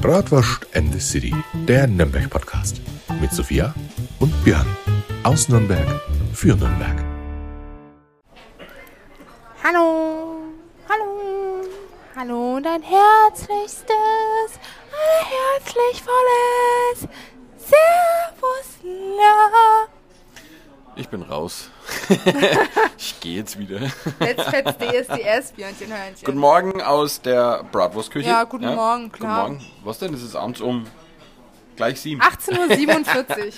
[0.00, 1.34] Bratwurst and the City,
[1.66, 2.82] der Nürnberg-Podcast.
[3.18, 3.74] Mit Sophia
[4.20, 4.66] und Björn.
[5.22, 5.86] Aus Nürnberg
[6.34, 7.02] für Nürnberg.
[9.64, 10.42] Hallo,
[10.88, 11.66] hallo,
[12.14, 13.88] hallo und ein herzlichstes,
[14.92, 17.08] allerherzlich volles
[17.56, 18.66] Servus.
[20.96, 21.70] Ich bin raus.
[22.98, 23.80] ich gehe jetzt wieder.
[24.20, 26.24] Let's Fetz DSDS, Björnchen Hörnchen.
[26.24, 28.28] Guten Morgen aus der Bratwurstküche.
[28.28, 29.48] Ja, guten Morgen, klar.
[29.48, 29.72] Guten Morgen.
[29.84, 30.14] Was denn?
[30.14, 30.86] Es ist abends um
[31.76, 32.20] gleich sieben.
[32.20, 33.26] 18.47 Uhr.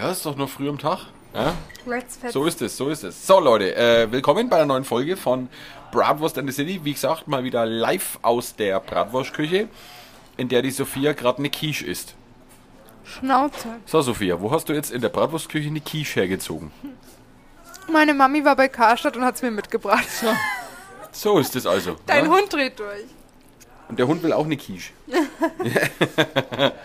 [0.00, 1.06] Ja, ist doch nur früh am Tag.
[1.34, 1.54] Ja?
[1.86, 2.34] Let's Fetz.
[2.34, 3.26] So ist es, so ist es.
[3.26, 5.48] So Leute, äh, willkommen bei einer neuen Folge von
[5.92, 6.80] Bratwurst and the City.
[6.84, 9.68] Wie gesagt, mal wieder live aus der Bratwurstküche,
[10.36, 12.16] in der die Sophia gerade eine Quiche isst.
[13.04, 13.76] Schnauze.
[13.86, 16.70] So Sophia, wo hast du jetzt in der Bratwurstküche eine Quiche hergezogen?
[17.90, 20.06] Meine Mami war bei Karstadt und hat's mir mitgebracht.
[21.12, 21.96] So ist es also.
[22.06, 22.30] Dein ja?
[22.30, 23.04] Hund dreht durch.
[23.88, 24.92] Und der Hund will auch eine Quiche.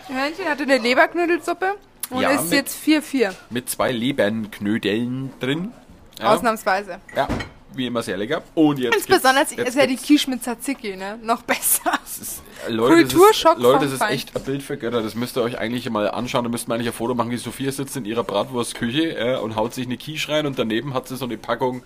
[0.08, 1.74] Hörnchen hatte eine Leberknödelsuppe
[2.10, 3.34] und Ja, ist mit- jetzt 4-4.
[3.50, 5.72] Mit zwei Lebernknödeln drin.
[6.18, 6.32] Ja.
[6.34, 7.00] Ausnahmsweise.
[7.14, 7.28] Ja,
[7.76, 8.42] wie immer sehr lecker.
[8.54, 11.18] Und jetzt Ganz besonders gibt's- ist ja die Quiche mit Tzatziki, ne?
[11.22, 11.92] Noch besser.
[12.02, 14.76] das ist, äh, Leute, Kulturschock das ist, Leute, vom das ist echt ein Bild für
[14.76, 15.02] Götter.
[15.02, 16.44] Das müsst ihr euch eigentlich mal anschauen.
[16.44, 17.30] Da müsst ihr eigentlich ein Foto machen.
[17.30, 20.94] Die Sophia sitzt in ihrer Bratwurstküche äh, und haut sich eine Quiche rein und daneben
[20.94, 21.82] hat sie so eine Packung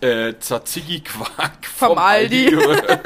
[0.00, 2.54] äh, Tzatziki-Quark Vom Aldi.
[2.56, 2.98] Aldi.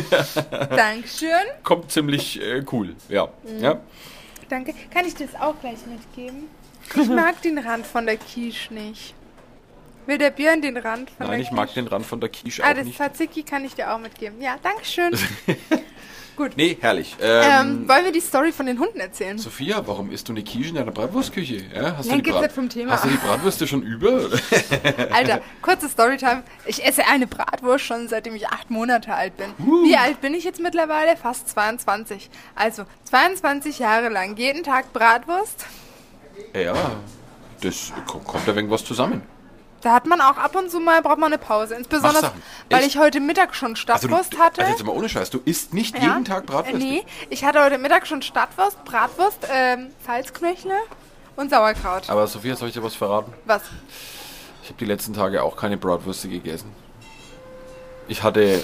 [0.76, 1.28] Dankeschön.
[1.62, 2.94] Kommt ziemlich äh, cool.
[3.08, 3.28] Ja.
[3.44, 3.62] Mhm.
[3.62, 3.80] ja.
[4.48, 4.74] Danke.
[4.92, 6.48] Kann ich das auch gleich mitgeben?
[6.96, 9.14] Ich mag den Rand von der Quiche nicht.
[10.06, 12.64] Will der Björn den Rand von Nein, der ich mag den Rand von der Quiche
[12.64, 12.96] Ah, auch das nicht.
[12.96, 14.40] Tzatziki kann ich dir auch mitgeben.
[14.40, 15.12] Ja, Dankeschön.
[16.56, 17.16] Nee, herrlich.
[17.20, 19.36] ähm, Ähm, wollen wir die Story von den Hunden erzählen?
[19.36, 21.64] Sophia, warum isst du eine Quiche in deiner Bratwurstküche?
[21.74, 22.92] Ja, hast, Ja, du nicht vom Thema.
[22.92, 24.26] hast du die Bratwürste schon über?
[25.12, 26.42] Alter, kurze Storytime.
[26.64, 29.48] Ich esse eine Bratwurst schon seitdem ich acht Monate alt bin.
[29.84, 31.14] Wie alt bin ich jetzt mittlerweile?
[31.18, 32.30] Fast 22.
[32.54, 35.66] Also 22 Jahre lang jeden Tag Bratwurst.
[36.54, 36.72] ja,
[37.60, 39.20] das ko- kommt da irgendwas zusammen.
[39.82, 41.74] Da hat man auch ab und zu mal, braucht man eine Pause.
[41.74, 42.32] Insbesondere,
[42.68, 44.60] weil ich heute Mittag schon Also, Stadtwurst du, hatte.
[44.60, 46.02] also jetzt mal ohne Scheiß, du isst nicht Ja.
[46.04, 46.76] jeden Tag Bratwürste?
[46.86, 50.74] Äh, Nee, ich hatte heute Mittag schon Stadtwurst, Bratwurst, ähm, Salzknöchle
[51.36, 52.10] und Sauerkraut.
[52.10, 53.32] Aber Sophia, soll ich dir was verraten?
[53.46, 53.62] Was?
[54.62, 56.70] Ich habe die letzten Tage auch keine Bratwürste gegessen.
[58.06, 58.62] Ich hatte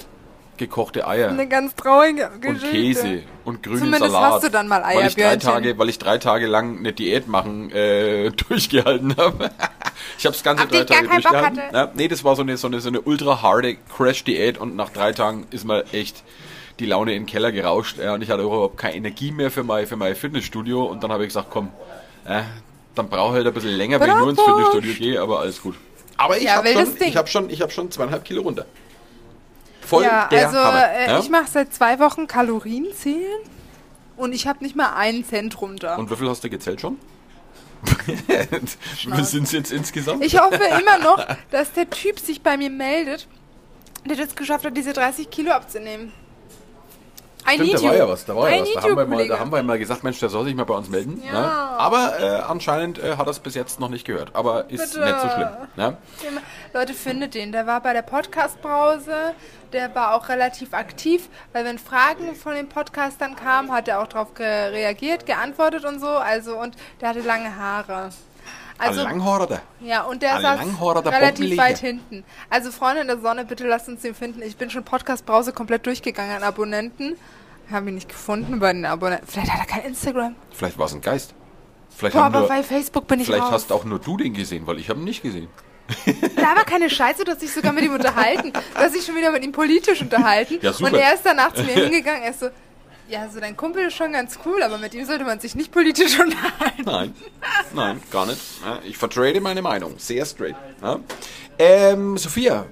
[0.58, 2.70] gekochte Eier Eine ganz traurige und Geschichte.
[2.70, 4.32] Käse und grünen Zumindest Salat.
[4.32, 5.36] hast du dann mal Eier, weil ich drei.
[5.36, 9.50] Tage, Weil ich drei Tage lang eine Diät machen äh, durchgehalten habe.
[10.18, 11.60] ich habe das ganze Auf drei Tage durchgehalten.
[11.60, 11.74] hatte.
[11.76, 14.90] Ja, nee, das war so eine, so eine, so eine ultra harde Crash-Diät und nach
[14.90, 16.22] drei Tagen ist mal echt
[16.78, 17.98] die Laune in den Keller gerauscht.
[17.98, 21.10] Ja, und ich hatte überhaupt keine Energie mehr für mein, für mein Fitnessstudio und dann
[21.12, 21.70] habe ich gesagt, komm,
[22.26, 22.42] äh,
[22.94, 24.40] dann brauche ich halt ein bisschen länger, wenn ich nur ins.
[24.40, 25.74] Fitnessstudio gehe, aber alles gut.
[26.18, 28.64] Aber ich Ja, habe schon, ich hab schon, ich hab schon zweieinhalb Kilo runter.
[29.86, 30.90] Voll Ja, der also Hammer.
[30.90, 31.18] äh, ja?
[31.20, 33.40] ich mache seit zwei Wochen Kalorien zählen
[34.16, 35.98] und ich habe nicht mal einen Cent runter.
[35.98, 36.98] Und wie viel hast du gezählt schon?
[38.06, 40.24] wie sind es jetzt insgesamt?
[40.24, 43.28] Ich hoffe immer noch, dass der Typ sich bei mir meldet,
[44.04, 46.12] der das geschafft hat, diese 30 Kilo abzunehmen.
[47.54, 47.98] Stimmt, da war you.
[47.98, 48.68] ja was, da war ja I was.
[48.68, 50.54] need Da haben, you, wir mal, da haben wir mal gesagt, Mensch, der soll sich
[50.54, 51.22] mal bei uns melden.
[51.24, 51.32] Ja.
[51.32, 51.38] Ne?
[51.78, 54.34] Aber äh, anscheinend äh, hat er es bis jetzt noch nicht gehört.
[54.34, 55.04] Aber ist Bitte.
[55.04, 55.48] nicht so schlimm.
[55.76, 55.96] Ne?
[56.72, 57.52] Leute, findet den.
[57.52, 59.34] Der war bei der Podcast-Brause.
[59.72, 64.06] Der war auch relativ aktiv, weil wenn Fragen von den Podcastern kamen, hat er auch
[64.06, 66.08] darauf reagiert, geantwortet und so.
[66.08, 68.10] Also und der hatte lange Haare.
[68.78, 69.62] Also Ein Langhorder.
[69.80, 70.60] ja, und der saß
[71.06, 72.24] relativ weit hinten.
[72.50, 74.42] Also Freunde in der Sonne, bitte lasst uns den finden.
[74.42, 77.16] Ich bin schon Podcast-Brause komplett durchgegangen an Abonnenten.
[77.70, 79.26] Habe ihn nicht gefunden bei den Abonnenten.
[79.26, 80.36] Vielleicht hat er kein Instagram.
[80.52, 81.34] Vielleicht war es ein Geist.
[81.96, 83.52] Vielleicht, Boah, haben aber nur, bei Facebook bin ich vielleicht raus.
[83.52, 85.48] hast auch nur du den gesehen, weil ich habe ihn nicht gesehen.
[86.36, 88.52] Da war keine Scheiße, du hast dich sogar mit ihm unterhalten.
[88.74, 90.58] Du hast dich schon wieder mit ihm politisch unterhalten.
[90.60, 90.72] Ja.
[90.72, 92.48] Und er ist danach zu mir hingegangen, er ist so,
[93.08, 95.72] ja, so dein Kumpel ist schon ganz cool, aber mit ihm sollte man sich nicht
[95.72, 96.82] politisch unterhalten.
[96.84, 97.14] Nein,
[97.74, 98.40] nein, gar nicht.
[98.84, 99.94] Ich vertrete meine Meinung.
[99.98, 100.56] Sehr straight.
[101.58, 102.66] Ähm, Sophia,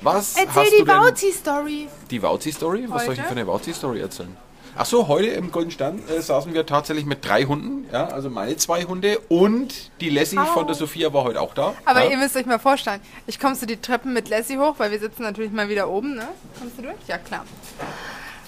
[0.00, 0.96] was Erzähl hast die du denn...
[0.96, 1.88] Bauzi-Story.
[2.10, 2.84] Die Wauzi-Story?
[2.88, 4.36] Was soll ich denn für eine Wauzi-Story erzählen?
[4.80, 8.30] Ach so, heute im Golden Stern äh, saßen wir tatsächlich mit drei Hunden, ja, also
[8.30, 11.74] meine zwei Hunde und die Lassie von der Sophia war heute auch da.
[11.84, 12.10] Aber ja.
[12.10, 15.00] ihr müsst euch mal vorstellen, ich komme so die Treppen mit Lassie hoch, weil wir
[15.00, 16.28] sitzen natürlich mal wieder oben, ne?
[16.60, 16.94] Kommst du durch?
[17.08, 17.44] Ja, klar.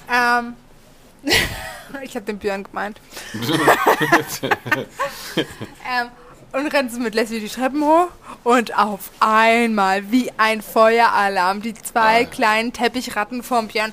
[0.08, 0.54] Ähm,
[2.02, 3.00] ich habe den Björn gemeint.
[4.42, 6.10] ähm,
[6.52, 8.08] und rennst mit Leslie die Treppen hoch
[8.44, 13.92] und auf einmal wie ein Feueralarm die zwei kleinen Teppichratten vom Björn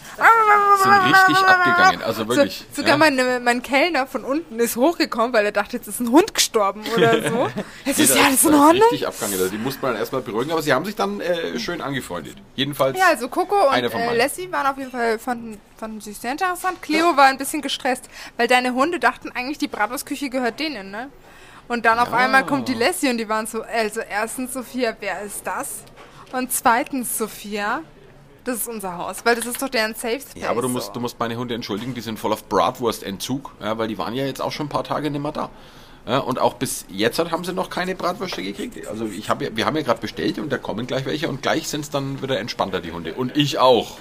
[0.81, 2.65] Sind richtig abgegangen, also wirklich.
[2.71, 2.97] So, sogar ja.
[2.97, 6.83] mein, mein Kellner von unten ist hochgekommen, weil er dachte, jetzt ist ein Hund gestorben
[6.95, 7.49] oder so.
[7.85, 8.81] Nee, ist ja alles in Ordnung.
[8.83, 9.39] Richtig abgegangen.
[9.39, 12.37] Also die musste man erstmal beruhigen, aber sie haben sich dann äh, schön angefreundet.
[12.55, 12.97] Jedenfalls.
[12.97, 14.15] Ja, also Coco und äh.
[14.15, 16.81] Leslie waren auf jeden Fall fanden, fanden sie sehr interessant.
[16.81, 18.05] Cleo war ein bisschen gestresst,
[18.37, 21.09] weil deine Hunde dachten eigentlich, die Bratwurstküche gehört denen, ne?
[21.67, 22.17] Und dann auf Ja.
[22.17, 25.83] einmal kommt die Leslie und die waren so, also erstens Sophia, wer ist das?
[26.31, 27.81] Und zweitens Sophia,
[28.43, 30.41] das ist unser Haus, weil das ist doch deren Safe Space.
[30.41, 30.73] Ja, aber du so.
[30.73, 34.13] musst, du musst meine Hunde entschuldigen, die sind voll auf Bratwurstentzug, ja, weil die waren
[34.13, 35.49] ja jetzt auch schon ein paar Tage nicht mehr da.
[36.07, 38.87] Ja, und auch bis jetzt haben sie noch keine Bratwürste gekriegt.
[38.87, 41.41] Also ich hab ja, wir haben ja gerade bestellt und da kommen gleich welche und
[41.41, 43.13] gleich sind es dann wieder entspannter, die Hunde.
[43.13, 43.97] Und ich auch.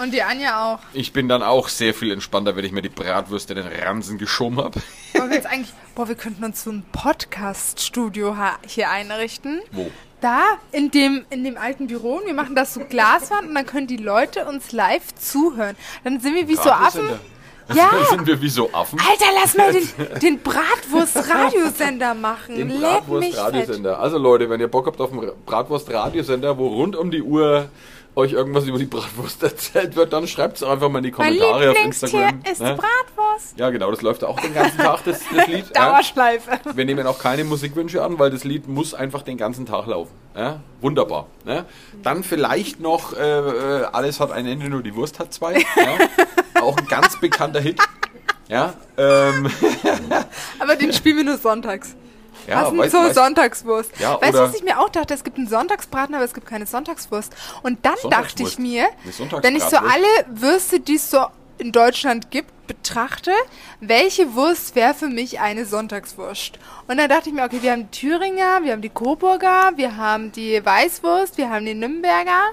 [0.00, 0.78] Und die Anja auch.
[0.94, 4.16] Ich bin dann auch sehr viel entspannter, wenn ich mir die Bratwürste in den Ransen
[4.16, 4.80] geschoben habe.
[5.14, 8.34] Wollen wir jetzt eigentlich, boah, wir könnten uns so ein Podcast-Studio
[8.66, 9.60] hier einrichten.
[9.72, 9.90] Wo?
[10.22, 10.42] Da,
[10.72, 12.16] in dem, in dem alten Büro.
[12.16, 15.76] Und wir machen das so Glaswand und dann können die Leute uns live zuhören.
[16.02, 17.10] Dann sind wir wie so Affen.
[17.74, 17.90] Ja.
[18.10, 18.98] sind wir wie so Affen?
[19.00, 19.88] Alter, lass mal den,
[20.22, 22.56] den Bratwurst-Radiosender machen.
[22.56, 22.80] Den.
[22.80, 23.98] Bratwurst-Radiosender.
[23.98, 27.68] Also Leute, wenn ihr Bock habt auf einen Bratwurst-Radiosender, wo rund um die Uhr
[28.20, 31.38] euch irgendwas über die Bratwurst erzählt wird, dann schreibt es einfach mal in die Mein
[31.38, 32.42] Kommentare auf Lieblingstier Instagram.
[32.52, 32.76] ist ne?
[32.76, 33.58] Bratwurst.
[33.58, 35.64] Ja, genau, das läuft auch den ganzen Tag, das, das Lied.
[35.74, 35.90] ja.
[35.90, 36.60] Dauerschleife.
[36.74, 40.12] Wir nehmen auch keine Musikwünsche an, weil das Lied muss einfach den ganzen Tag laufen.
[40.36, 40.60] Ja?
[40.80, 41.26] Wunderbar.
[41.44, 41.64] Ne?
[42.02, 45.58] Dann vielleicht noch äh, äh, Alles hat ein Ende, nur die Wurst hat zwei.
[45.60, 45.62] Ja?
[46.62, 47.78] Auch ein ganz bekannter Hit.
[48.48, 49.48] Ja, ähm,
[50.58, 51.94] Aber den spielen wir nur sonntags.
[52.46, 53.90] Ja Passend weiß- zur weiß- Sonntagswurst.
[53.98, 55.14] Ja, weißt du, was ich mir auch dachte?
[55.14, 57.32] Es gibt einen Sonntagsbraten, aber es gibt keine Sonntagswurst.
[57.62, 58.86] Und dann dachte ich mir,
[59.42, 61.26] wenn ich so alle Würste, die es so
[61.58, 63.32] in Deutschland gibt, betrachte,
[63.80, 66.58] welche Wurst wäre für mich eine Sonntagswurst?
[66.86, 69.96] Und dann dachte ich mir, okay, wir haben die Thüringer, wir haben die Coburger, wir
[69.96, 72.52] haben die Weißwurst, wir haben die Nürnberger.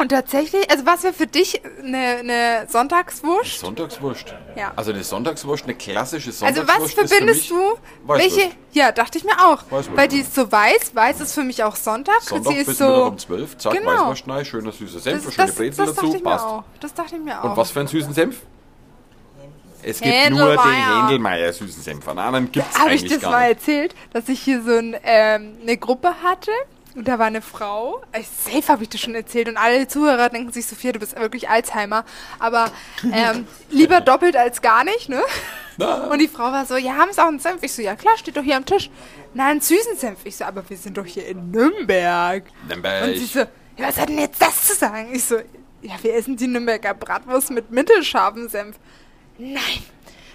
[0.00, 3.60] Und tatsächlich, also was wäre für dich eine, eine Sonntagswurst?
[3.60, 4.34] Sonntagswurst.
[4.56, 4.72] Ja.
[4.74, 6.96] Also eine Sonntagswurst, eine klassische Also Sonntagswurst.
[6.96, 7.54] was verbindest du?
[8.06, 8.36] Weißwurst.
[8.36, 8.50] Welche?
[8.72, 9.62] Ja, dachte ich mir auch.
[9.70, 9.96] Weißwurst.
[9.96, 10.94] Weil die ist so weiß.
[10.94, 12.22] Weiß ist für mich auch Sonntag.
[12.22, 13.04] Sonntag Sie bis ist Mittag so.
[13.04, 13.58] um 12.
[13.58, 13.90] Zack, Genau.
[13.90, 16.44] Weißwurstnei, schöner süßer Senf, Das, schöne das, Brezel das dazu, dachte ich mir passt.
[16.46, 16.64] auch.
[16.80, 17.44] Das dachte ich mir auch.
[17.50, 18.36] Und was für einen süßen Senf?
[19.82, 20.54] Es gibt Händelmeier.
[20.56, 22.06] nur den Händelmeier süßen Senf.
[22.08, 25.56] An anderen gibt es Habe ich das mal erzählt, dass ich hier so ein, ähm,
[25.62, 26.50] eine Gruppe hatte?
[26.96, 30.28] Und da war eine Frau, äh, safe habe ich das schon erzählt und alle Zuhörer
[30.28, 32.04] denken sich, Sophia, du bist wirklich Alzheimer,
[32.40, 32.72] aber
[33.12, 35.22] ähm, lieber doppelt als gar nicht, ne?
[36.10, 37.62] Und die Frau war so, ja, haben Sie auch einen Senf?
[37.62, 38.90] Ich so, ja klar, steht doch hier am Tisch.
[39.32, 40.18] Na, einen süßen Senf.
[40.24, 42.44] Ich so, aber wir sind doch hier in Nürnberg.
[42.68, 43.04] Nürnberg.
[43.04, 43.46] Und sie so, ja,
[43.88, 45.08] was hat denn jetzt das zu sagen?
[45.12, 45.36] Ich so,
[45.80, 48.76] ja, wir essen die Nürnberger Bratwurst mit mittelscharfem Senf.
[49.38, 49.82] Nein,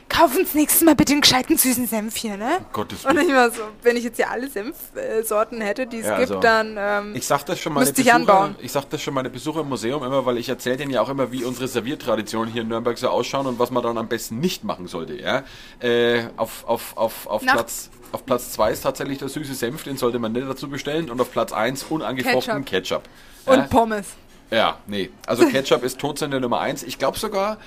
[0.09, 2.59] kauf uns nächstes Mal bitte einen gescheiten süßen Senf hier, ne?
[2.73, 3.27] Gottes Und Willen.
[3.29, 6.39] ich war so, wenn ich jetzt hier alle Senfsorten hätte, die es Ja, gibt, also,
[6.41, 8.55] dann ähm, Ich sag das schon meine Müsste ich Besucher, anbauen.
[8.61, 11.09] ich sag das schon meine Besucher im Museum immer, weil ich erzähle denen ja auch
[11.09, 14.39] immer, wie unsere Serviertraditionen hier in Nürnberg so ausschauen und was man dann am besten
[14.39, 15.15] nicht machen sollte.
[15.19, 15.43] Ja?
[15.79, 19.83] Äh, auf auf, auf, auf Nach- Platz auf Platz 2 ist tatsächlich der süße Senf,
[19.83, 23.03] den sollte man nicht dazu bestellen und auf Platz 1 unangefochten Ketchup.
[23.45, 23.61] und Ja?
[23.63, 24.05] Pommes.
[24.51, 25.09] Ja, nee.
[25.25, 26.83] Also Ketchup ist Todsünde Nummer eins.
[26.83, 27.57] Ich glaube sogar,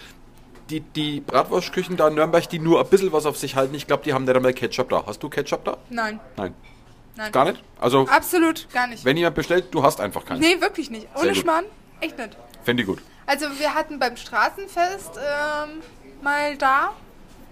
[0.71, 3.87] die, die Bratwurstküchen da in Nürnberg, die nur ein bisschen was auf sich halten, ich
[3.87, 5.05] glaube, die haben nicht einmal Ketchup da.
[5.07, 5.77] Hast du Ketchup da?
[5.91, 6.55] Nein, Nein.
[7.17, 7.33] nein.
[7.33, 7.63] Gar nicht?
[7.81, 9.05] Also, Absolut gar nicht.
[9.05, 10.41] wenn jemand bestellt, du hast einfach keinen.
[10.41, 11.09] Nee, wirklich nicht.
[11.15, 11.35] Ohne.
[11.35, 11.65] Schmarrn,
[12.01, 12.37] echt nicht.
[12.65, 13.01] Fände ich gut.
[13.27, 15.83] Also wir hatten beim Straßenfest ähm,
[16.23, 16.93] mal da,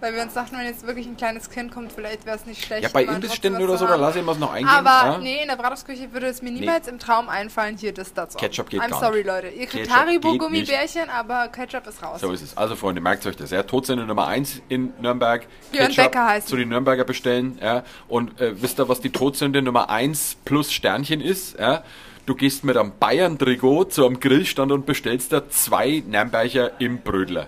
[0.00, 2.64] weil wir uns dachten, wenn jetzt wirklich ein kleines Kind kommt, vielleicht wäre es nicht
[2.64, 2.82] schlecht.
[2.82, 4.68] Ja, bei Imbissständen oder so, da lasse ich was noch eingehen.
[4.68, 5.18] Aber ja?
[5.18, 8.36] nee, in der Bratwurstküche würde es mir niemals im Traum einfallen, hier das dazu.
[8.36, 9.26] Ketchup geht I'm gar sorry, nicht.
[9.26, 9.48] Leute.
[9.48, 12.20] Ihr kriegt Haribo-Gummibärchen, aber Ketchup ist raus.
[12.20, 12.56] So ist es.
[12.56, 13.50] Also Freunde, merkt euch das.
[13.50, 13.62] Ja.
[13.62, 15.46] Todsünde Nummer eins in Nürnberg.
[15.72, 17.58] Björn Ketchup Becker heißt zu den Nürnberger bestellen.
[17.62, 17.82] Ja.
[18.08, 21.58] Und äh, wisst ihr, was die Todsünde Nummer eins plus Sternchen ist?
[21.58, 21.82] Ja.
[22.26, 27.46] Du gehst mit einem Bayern-Trikot zu einem Grillstand und bestellst da zwei Nürnberger im Brödler.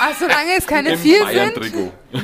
[0.00, 1.72] Ah, solange es keine Im vier sind,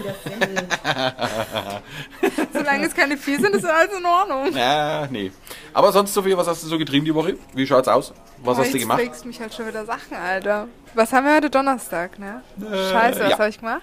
[2.52, 4.48] solange es keine vier sind, ist alles in Ordnung.
[4.52, 5.32] Na, nee.
[5.72, 7.36] Aber sonst, Sophie, was hast du so getrieben die Woche?
[7.52, 8.12] Wie schaut's aus?
[8.42, 9.00] Was hast du gemacht?
[9.00, 10.68] fragst mich halt schon wieder Sachen, Alter.
[10.94, 12.42] Was haben wir heute Donnerstag, ne?
[12.60, 13.38] Scheiße, was Äh, ja.
[13.38, 13.82] habe ich gemacht?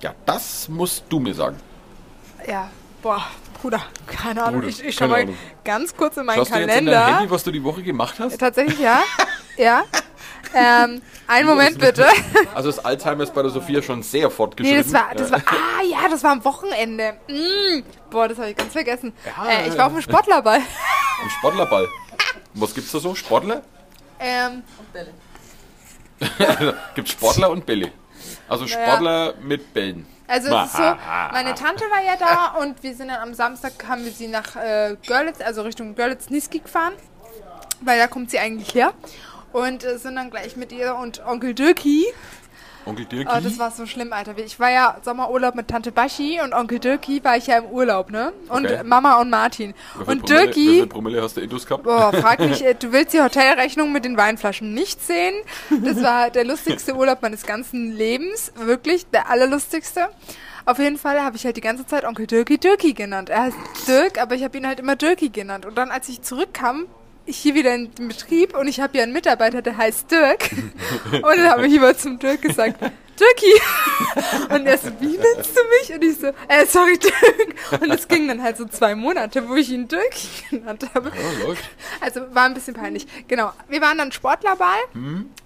[0.00, 1.56] Ja, das musst du mir sagen.
[2.48, 2.70] Ja,
[3.02, 3.24] boah,
[3.60, 4.62] Bruder, keine Ahnung.
[4.62, 5.36] Bruder, ich ich schau mal Ahnung.
[5.64, 7.16] ganz kurz in meinen Schaust du jetzt in dein Kalender.
[7.18, 8.38] Handy, was du die Woche gemacht hast?
[8.38, 9.02] Tatsächlich, ja.
[9.56, 9.84] ja.
[10.54, 12.06] Ähm, einen Moment bitte.
[12.54, 14.78] Also das Alzheimer ist bei der Sophia schon sehr fortgeschritten.
[14.78, 17.14] Nee, das war, das war, ah ja, das war am Wochenende.
[17.28, 19.12] Mm, boah, das habe ich ganz vergessen.
[19.24, 20.58] Ja, äh, ich war auf dem Sportlerball.
[20.58, 21.88] Ein Sportlerball.
[22.54, 23.14] Was gibt's da so?
[23.14, 23.62] Sportler?
[24.20, 24.62] ähm,
[26.94, 27.92] Gibt Sportler und Bälle.
[28.48, 30.06] Also Sportler mit Bällen.
[30.28, 30.82] Also es ist so,
[31.32, 34.56] meine Tante war ja da und wir sind dann am Samstag, haben wir sie nach
[34.56, 36.94] äh, Görlitz, also Richtung Görlitz-Niski gefahren,
[37.80, 38.94] weil da kommt sie eigentlich her.
[39.52, 42.06] Und äh, sind dann gleich mit ihr und Onkel Dirki.
[42.84, 43.28] Onkel Dirki?
[43.32, 44.36] Oh, das war so schlimm, Alter.
[44.38, 48.10] Ich war ja Sommerurlaub mit Tante Baschi und Onkel Dirki war ich ja im Urlaub,
[48.10, 48.32] ne?
[48.48, 48.82] Und Okay.
[48.82, 49.72] Mama und Martin.
[49.94, 50.68] Wie Und Promille- Wie Dirki...
[50.78, 51.84] viel Promille hast du Intus gehabt?
[51.84, 55.34] Boah, frag mich, du willst die Hotelrechnung mit den Weinflaschen nicht sehen.
[55.84, 58.52] Das war der lustigste Urlaub meines ganzen Lebens.
[58.56, 60.08] Wirklich, der allerlustigste.
[60.64, 63.30] Auf jeden Fall habe ich halt die ganze Zeit Onkel Dirki Dirki genannt.
[63.30, 63.56] Er heißt
[63.86, 65.66] Dirk, aber ich habe ihn halt immer Dirki genannt.
[65.66, 66.86] Und dann, als ich zurückkam,
[67.36, 70.50] hier wieder in den Betrieb und ich habe ja einen Mitarbeiter, der heißt Dirk.
[71.12, 73.52] Und dann habe ich immer zum Dirk gesagt, Dirki.
[74.54, 75.94] Und er so, wie nennst du mich?
[75.94, 77.82] Und ich so, äh, sorry, Dirk.
[77.82, 81.12] Und es ging dann halt so zwei Monate, wo ich ihn Dirki genannt habe.
[81.44, 81.64] Läuft.
[82.00, 83.06] Also war ein bisschen peinlich.
[83.28, 83.52] Genau.
[83.68, 84.80] Wir waren dann Sportlerball.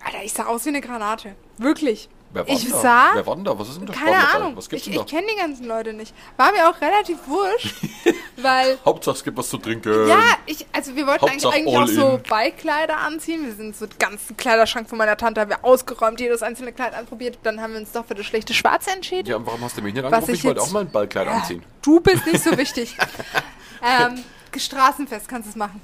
[0.05, 1.35] Alter, ich sah aus wie eine Granate.
[1.59, 2.09] Wirklich.
[2.37, 2.78] Wer war ich da?
[2.81, 3.11] sah.
[3.14, 3.59] Wer war denn da?
[3.59, 4.28] Was ist denn der keine?
[4.35, 4.57] Ahnung.
[4.57, 5.07] Was gibt's ich denn da?
[5.07, 6.14] ich kenne die ganzen Leute nicht.
[6.37, 7.75] War mir auch relativ wurscht,
[8.37, 8.78] weil.
[8.85, 10.07] Hauptsache es gibt was zu trinken.
[10.09, 12.21] Ja, ich, also wir wollten eigentlich, Hauptsache eigentlich auch all so.
[12.28, 13.47] Ballkleider anziehen.
[13.47, 16.95] Wir sind so den ganzen Kleiderschrank von meiner Tante haben wir ausgeräumt, jedes einzelne Kleid
[16.95, 17.38] anprobiert.
[17.43, 19.28] Dann haben wir uns doch für das schlechte Schwarze entschieden.
[19.28, 20.31] Ja, und warum hast du mich nicht angerufen?
[20.33, 21.62] ich Ich wollte auch mal ein Ballkleid anziehen.
[21.83, 22.97] Du bist nicht so wichtig.
[23.83, 24.23] ähm,
[24.57, 25.81] Straßenfest kannst du es machen.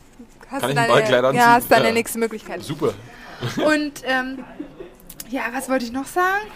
[0.50, 1.40] Hast Kann du ich ein deine, Ballkleid anziehen?
[1.40, 1.92] Ja, hast deine Ja.
[1.92, 2.62] nächste Möglichkeit.
[2.62, 2.94] Super.
[3.56, 4.44] Und ähm,
[5.32, 6.46] ja, was wollte ich noch sagen?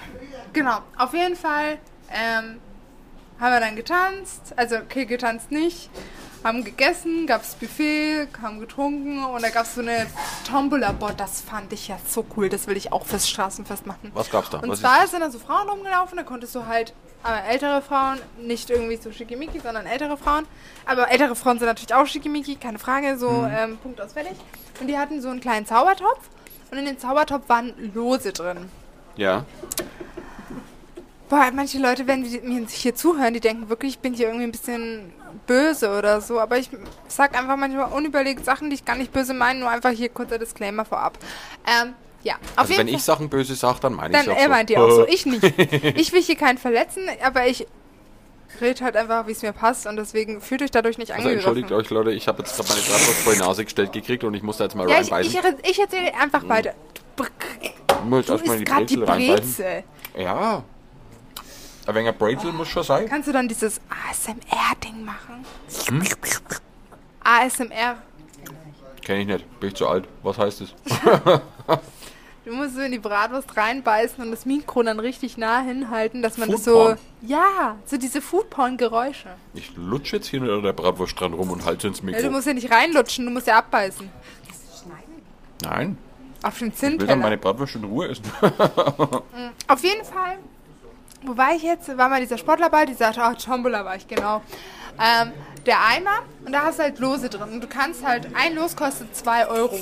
[0.53, 1.79] Genau, auf jeden Fall
[2.13, 2.61] ähm,
[3.41, 4.53] haben wir dann getanzt.
[4.57, 5.91] Also, okay, getanzt nicht.
[6.45, 10.07] Haben gegessen, gab es Buffet, haben getrunken und da gab es so eine
[10.49, 10.93] Tombola.
[10.93, 12.49] Boah, das fand ich ja so cool.
[12.49, 14.13] Das will ich auch fürs Straßenfest machen.
[14.15, 14.59] Was gab's da?
[14.59, 16.93] Und Was zwar sind da so Frauen rumgelaufen, da konntest du halt
[17.25, 20.47] äh, ältere Frauen, nicht irgendwie so schickimicki, sondern ältere Frauen.
[20.85, 23.51] Aber ältere Frauen sind natürlich auch schickimicki, keine Frage, so Mhm.
[23.53, 24.37] ähm, Punkt aus fertig.
[24.81, 26.29] Und die hatten so einen kleinen Zaubertopf
[26.71, 28.69] und in dem Zaubertopf waren Lose drin.
[29.17, 29.45] Ja.
[31.29, 34.45] Boah, manche Leute, wenn die mir hier zuhören, die denken wirklich, ich bin hier irgendwie
[34.45, 35.13] ein bisschen
[35.47, 36.39] böse oder so.
[36.39, 36.71] Aber ich
[37.09, 40.39] sag einfach manchmal unüberlegt Sachen, die ich gar nicht böse meine, nur einfach hier kurzer
[40.39, 41.19] Disclaimer vorab.
[41.67, 42.97] Ähm, ja, auf Also jeden wenn Fall.
[42.97, 44.51] ich Sachen böse sage, dann meine ich sie auch er so.
[44.51, 45.43] meint die auch so, ich nicht.
[45.97, 47.67] Ich will hier keinen verletzen, aber ich
[48.61, 51.63] rede halt einfach, wie es mir passt und deswegen fühlt euch dadurch nicht Also angegriffen.
[51.63, 54.35] entschuldigt euch Leute, ich habe jetzt gerade meine Bratwurst vor die Nase gestellt gekriegt und
[54.35, 55.39] ich muss da jetzt mal ja, ich, reinbeißen.
[55.63, 56.73] ich, ich erzähle einfach weiter.
[57.17, 57.25] Du,
[57.61, 57.73] Ich
[58.05, 59.85] muss du erstmal in isst die gerade die Brezel.
[60.17, 60.63] Ja.
[61.87, 63.09] Ein wenig Brezel muss schon sein.
[63.09, 65.45] Kannst du dann dieses ASMR-Ding machen?
[65.87, 66.03] Hm?
[67.23, 67.97] ASMR.
[69.05, 70.09] Kenn ich nicht, bin ich zu alt.
[70.25, 70.75] Was heißt es?
[72.47, 76.39] Du musst so in die Bratwurst reinbeißen und das Mikro dann richtig nah hinhalten, dass
[76.39, 76.95] man das so...
[77.21, 79.31] Ja, so diese Foodporn-Geräusche.
[79.53, 82.13] Ich lutsche jetzt hier nur an der Bratwurst dran rum und halte ins Ja, du
[82.13, 82.31] Mikro.
[82.31, 84.09] musst ja nicht reinlutschen, du musst ja abbeißen.
[85.65, 85.99] Nein,
[86.45, 87.17] Auf den ich will dann Zinnteller.
[87.17, 88.23] meine Bratwurst in Ruhe essen.
[89.67, 90.39] Auf jeden Fall,
[91.23, 91.99] wo war ich jetzt?
[91.99, 94.41] War mal dieser Sportlerball, die sagte, ach, Tombola war ich, genau.
[95.01, 95.33] Ähm,
[95.67, 97.55] der Eimer und da hast du halt Lose drin.
[97.55, 99.81] Und du kannst halt, ein Los kostet 2 Euro.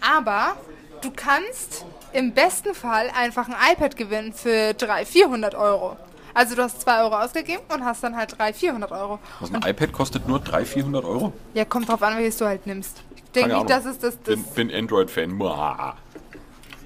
[0.00, 0.54] Aber
[1.02, 5.96] du kannst im besten Fall einfach ein iPad gewinnen für 300, 400 Euro.
[6.34, 9.18] Also du hast 2 Euro ausgegeben und hast dann halt 300, 400 Euro.
[9.40, 11.32] Was, ein iPad kostet nur 300, 400 Euro?
[11.54, 13.02] Ja, kommt drauf an, welches du halt nimmst.
[13.16, 14.16] Ich denke nicht, dass es das...
[14.22, 15.38] das Bin, bin Android-Fan.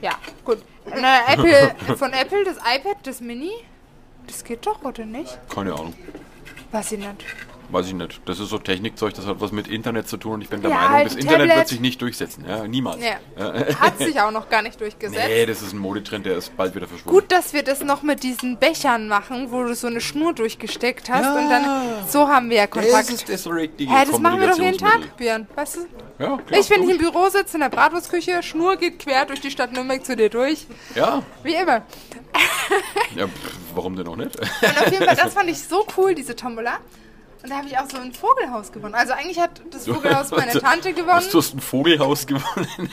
[0.00, 0.12] Ja,
[0.44, 0.58] gut.
[0.85, 3.52] Na, Apple, von Apple das iPad, das Mini,
[4.26, 5.38] das geht doch, oder nicht?
[5.52, 5.94] Keine Ahnung.
[6.70, 7.25] Weiß ich nicht.
[7.68, 8.20] Weiß ich nicht.
[8.26, 10.70] Das ist so Technikzeug, das hat was mit Internet zu tun und ich bin der
[10.70, 11.56] Ja, Meinung, halt das ein Internet Tablet.
[11.58, 12.44] wird sich nicht durchsetzen.
[12.49, 12.99] Ja, niemals.
[13.02, 13.52] Ja.
[13.80, 15.25] Hat sich auch noch gar nicht durchgesetzt.
[15.26, 17.18] Nee, das ist ein Modetrend, der ist bald wieder verschwunden.
[17.18, 21.11] Gut, dass wir das noch mit diesen Bechern machen, wo du so eine Schnur durchgesteckt
[21.11, 21.64] hast und dann
[22.08, 22.94] so haben wir ja Kontakt.
[22.94, 25.16] Das ist das richtige Hä, das machen wir doch jeden Tag.
[25.16, 25.46] Björn.
[25.54, 25.80] Weißt du?
[26.18, 26.99] Ja, klar, ich, wenn ich im.
[26.99, 30.66] Büro sitze in der Bratwurstküche, Schnur geht quer durch die Stadt Nürnberg zu dir durch.
[30.94, 31.82] Ja, Wie immer.
[33.16, 34.37] ja pff, warum denn auch nicht?
[34.38, 36.78] Und auf jeden Fall, das fand ich so cool, diese Tombola.
[37.46, 38.96] Und da habe ich auch so ein Vogelhaus gewonnen.
[38.96, 41.12] Also eigentlich hat das Vogelhaus meine Tante gewonnen.
[41.12, 42.90] Hast du hast ein Vogelhaus gewonnen?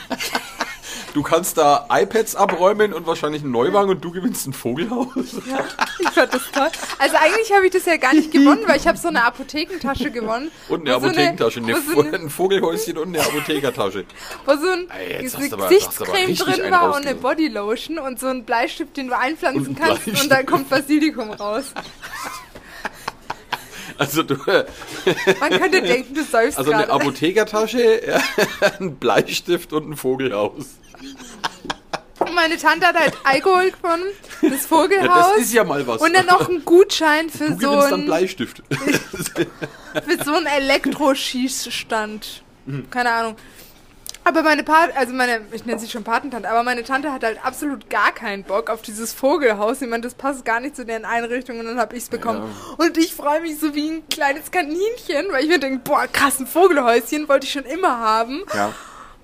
[1.12, 5.08] Du kannst da iPads abräumen und wahrscheinlich einen Neuwagen und du gewinnst ein Vogelhaus.
[5.16, 6.68] Ich fand das toll.
[7.00, 10.12] Also eigentlich habe ich das ja gar nicht gewonnen, weil ich habe so eine Apothekentasche
[10.12, 10.52] gewonnen.
[10.68, 14.04] Und eine wo so Apothekentasche, eine, so eine, ein Vogelhäuschen und eine Apothekertasche.
[14.46, 17.16] wo so ein Ey, aber- Gesichtscreme drin war und eine.
[17.16, 21.30] Bodylotion und so ein Bleistift, den du einpflanzen Und ein kannst und dann kommt Basilikum
[21.30, 21.64] raus.
[23.98, 24.36] Also du,
[25.40, 27.00] Man könnte denken, du säufst also eine gerade.
[27.00, 28.20] Apothekertasche, ja,
[28.80, 30.66] ein Bleistift und ein Vogelhaus.
[32.34, 34.04] Meine Tante hat halt Alkohol gewonnen,
[34.42, 36.00] das Ja, Vogelhaus das ist ja mal was.
[36.00, 38.62] und dann noch einen Gutschein für du so gewinnst dann ein Bleistift.
[38.70, 42.42] für so einen Elektroschießstand.
[42.66, 42.90] Mhm.
[42.90, 43.36] Keine Ahnung.
[44.24, 47.44] Aber meine Pat, also meine, ich nenne sie schon Patentante, aber meine Tante hat halt
[47.44, 49.82] absolut gar keinen Bock auf dieses Vogelhaus.
[49.82, 52.50] Ich meine, das passt gar nicht zu deren Einrichtung und dann habe ich es bekommen.
[52.78, 56.40] Und ich freue mich so wie ein kleines Kaninchen, weil ich mir denke, boah, krass,
[56.40, 58.42] ein Vogelhäuschen wollte ich schon immer haben.
[58.54, 58.72] Ja.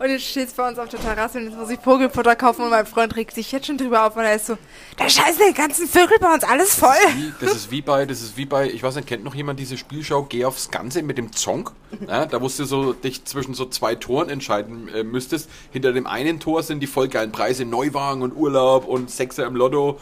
[0.00, 2.62] Und jetzt steht es bei uns auf der Terrasse und jetzt muss ich Vogelfutter kaufen
[2.62, 4.56] und mein Freund regt sich jetzt schon drüber auf, weil er ist so,
[4.96, 6.94] da scheißen die ganzen Vögel bei uns alles voll.
[7.16, 9.60] Wie, das ist wie bei, das ist wie bei, ich weiß nicht, kennt noch jemand
[9.60, 11.72] diese Spielschau Geh aufs Ganze mit dem Zonk?
[12.08, 15.50] Ja, da musst du so dich zwischen so zwei Toren entscheiden äh, müsstest.
[15.70, 19.54] Hinter dem einen Tor sind die voll geilen Preise, Neuwagen und Urlaub und Sechser im
[19.54, 20.00] Lotto.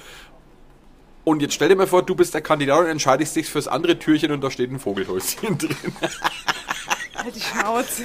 [1.24, 3.98] Und jetzt stell dir mal vor, du bist der Kandidat und entscheidest dich fürs andere
[3.98, 5.74] Türchen und da steht ein Vogelhäuschen drin.
[7.22, 8.04] Halt die Schnauze.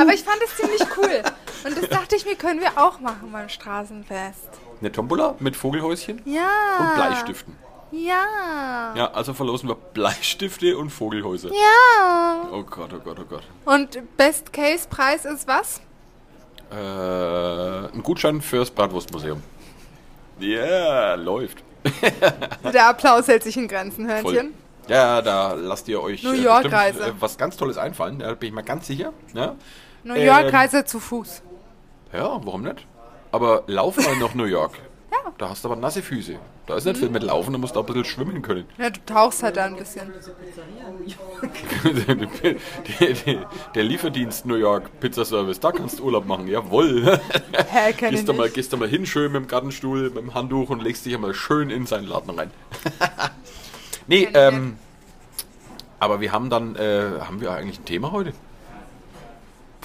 [0.00, 1.22] Aber ich fand es ziemlich cool.
[1.64, 4.48] Und das dachte ich mir, können wir auch machen beim Straßenfest.
[4.80, 6.48] Eine Tombola mit Vogelhäuschen Ja.
[6.78, 7.56] und Bleistiften.
[7.90, 8.94] Ja.
[8.94, 11.48] Ja, also verlosen wir Bleistifte und Vogelhäuser.
[11.48, 12.48] Ja.
[12.52, 13.42] Oh Gott, oh Gott, oh Gott.
[13.64, 15.80] Und Best Case Preis ist was?
[16.70, 16.74] Äh,
[17.94, 19.42] ein Gutschein fürs Bratwurstmuseum.
[20.38, 21.64] Ja, yeah, läuft.
[22.72, 24.50] Der Applaus hält sich in Grenzen, Voll.
[24.88, 27.04] Ja, da lasst ihr euch New äh, York bestimmt, Reise.
[27.06, 28.18] äh, was ganz Tolles einfallen.
[28.20, 29.12] Da bin ich mir ganz sicher.
[29.34, 29.54] Ja,
[30.04, 31.42] New York Ähm, Reise zu Fuß.
[32.12, 32.86] ja warum nicht?
[33.32, 34.72] Aber lauf mal nach New York.
[35.10, 35.32] Ja.
[35.38, 36.36] Da hast du aber nasse Füße.
[36.66, 38.66] Da ist nicht viel mit Laufen, da musst du auch ein bisschen schwimmen können.
[38.76, 40.12] Ja, du tauchst halt da ein bisschen.
[41.84, 42.14] der,
[43.24, 46.46] der, der Lieferdienst New York Pizzaservice, da kannst du Urlaub machen.
[46.46, 47.18] Jawohl.
[47.70, 50.16] Hä, kenn ich Gehst du, mal, gehst du mal hin, schön mit dem Gartenstuhl, mit
[50.18, 52.50] dem Handtuch und legst dich einmal schön in seinen Laden rein.
[54.08, 54.76] Nee, ähm,
[56.00, 58.32] aber wir haben dann, äh, haben wir eigentlich ein Thema heute?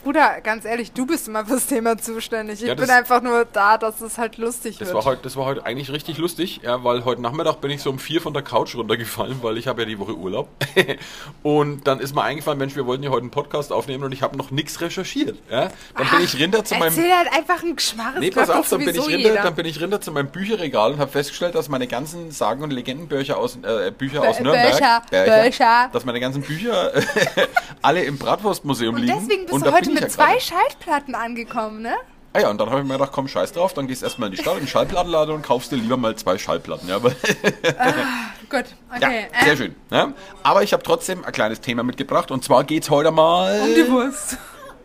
[0.04, 2.62] Bruder, ganz ehrlich, du bist immer fürs Thema zuständig.
[2.62, 4.96] Ich Ja, bin einfach nur da, dass es halt lustig Das wird.
[4.98, 7.90] war, heute, das war heute eigentlich richtig lustig, ja, weil heute Nachmittag bin ich so
[7.90, 10.50] um vier von der Couch runtergefallen, weil ich habe ja die Woche Urlaub.
[11.44, 14.22] und dann ist mir eingefallen, Mensch, wir wollten ja heute einen Podcast aufnehmen und ich
[14.22, 15.38] habe noch nichts recherchiert.
[15.50, 15.70] Ja.
[15.98, 16.94] Dann bin ich runter zu meinem...
[16.94, 18.20] Erzähl halt einfach einen Geschmarres.
[18.20, 19.36] Nee, pass auf, dann bin, ich jeder.
[19.42, 22.72] dann bin ich runter zu meinem Bücherregal und habe festgestellt, dass meine ganzen Sagen- und
[22.72, 24.74] Legendenbücher aus, äh, Bücher aus Nürnberg,
[25.10, 25.90] Bücher, Bücher.
[25.94, 26.92] dass meine ganzen Bücher
[27.82, 29.14] alle im Bratwurstmuseum liegen.
[29.18, 30.42] deswegen bist und du da bin ich mit ja zwei gerade.
[30.42, 31.96] Schallplatten angekommen, ne?
[32.36, 34.36] Ah ja, und dann habe ich mir gedacht, komm, scheiß drauf, dann gehst erstmal in
[34.36, 36.90] die Stadt, in den Schallplattenladen und kaufst dir lieber mal zwei Schallplatten.
[36.90, 38.66] Ja, aber, Gut,
[39.00, 39.28] ja okay.
[39.44, 39.76] sehr äh, schön.
[39.92, 40.14] Ja.
[40.42, 43.88] Aber ich habe trotzdem ein kleines Thema mitgebracht und zwar geht's heute mal Um die
[43.90, 44.38] Wurst.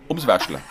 [0.08, 0.60] ums Wäschler.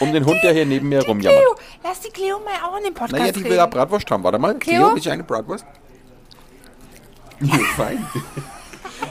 [0.00, 1.38] Um den Hund, der hier neben mir rumjammert.
[1.42, 4.24] Cleo, lass die Cleo mal auch in den Podcast Naja, die will ja Bratwurst haben.
[4.24, 4.54] Warte mal.
[4.54, 4.88] Cleo?
[4.88, 5.66] Cleo, du eine Bratwurst?
[7.40, 8.06] Ja, fein.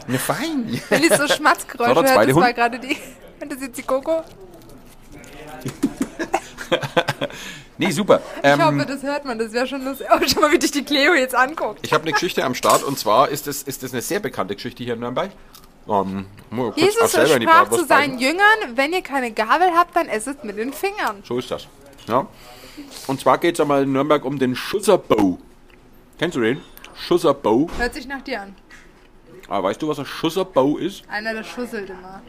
[0.08, 0.82] Ja, fein.
[0.90, 2.98] Wenn ich so Schmatzgeräusche So, hört, das war gerade die...
[3.40, 4.24] Das ist jetzt die Coco.
[7.78, 8.22] Nee, super.
[8.38, 9.40] Ich Ähm, hoffe, das hört man.
[9.40, 10.06] Das wäre schon lustig.
[10.14, 11.80] Oh, schau mal, wie dich die Cleo jetzt anguckt.
[11.82, 14.56] ich habe eine Geschichte am Start und zwar ist es ist das eine sehr bekannte
[14.56, 15.32] Geschichte hier in Nürnberg.
[15.88, 18.20] Ähm, kurz auch Jesus sprach zu seinen.
[18.20, 21.24] Jüngern, wenn ihr keine Gabel habt, dann esset mit den Fingern.
[21.24, 21.68] So ist das.
[22.08, 22.28] Ja.
[23.08, 25.38] Und zwar geht es einmal in Nürnberg um den Schusserbau.
[26.20, 26.62] Kennst du den?
[26.96, 27.70] Schusserbau.
[27.78, 28.56] Hört sich nach dir an.
[29.48, 31.04] Ah, weißt du, was ein Schusserbau ist?
[31.10, 32.22] Einer, der schusselt immer.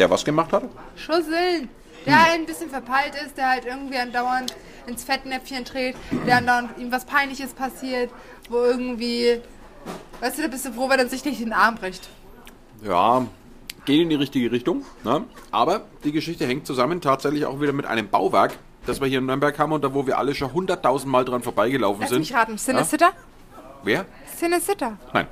[0.00, 0.64] Der was gemacht hat?
[0.96, 1.68] Schusseln.
[2.06, 2.32] Der Hm.
[2.32, 5.94] ein bisschen verpeilt ist, der halt irgendwie andauernd ins Fettnäpfchen dreht,
[6.26, 8.10] der andauernd ihm was Peinliches passiert,
[8.48, 9.42] wo irgendwie...
[10.20, 12.08] Weißt du, da bist du froh, wenn er sich nicht den Arm bricht.
[12.82, 13.26] Ja,
[13.84, 14.84] geht in die richtige Richtung.
[15.04, 15.24] Ne?
[15.50, 19.26] Aber die Geschichte hängt zusammen tatsächlich auch wieder mit einem Bauwerk, das wir hier in
[19.26, 22.20] Nürnberg haben und da wo wir alle schon hunderttausend Mal dran vorbeigelaufen Lass sind.
[22.20, 22.52] mich raten.
[22.52, 22.56] Ja?
[22.58, 23.12] Cinesitter?
[23.84, 24.06] Wer?
[24.38, 24.96] Cinesitter.
[25.12, 25.26] Nein.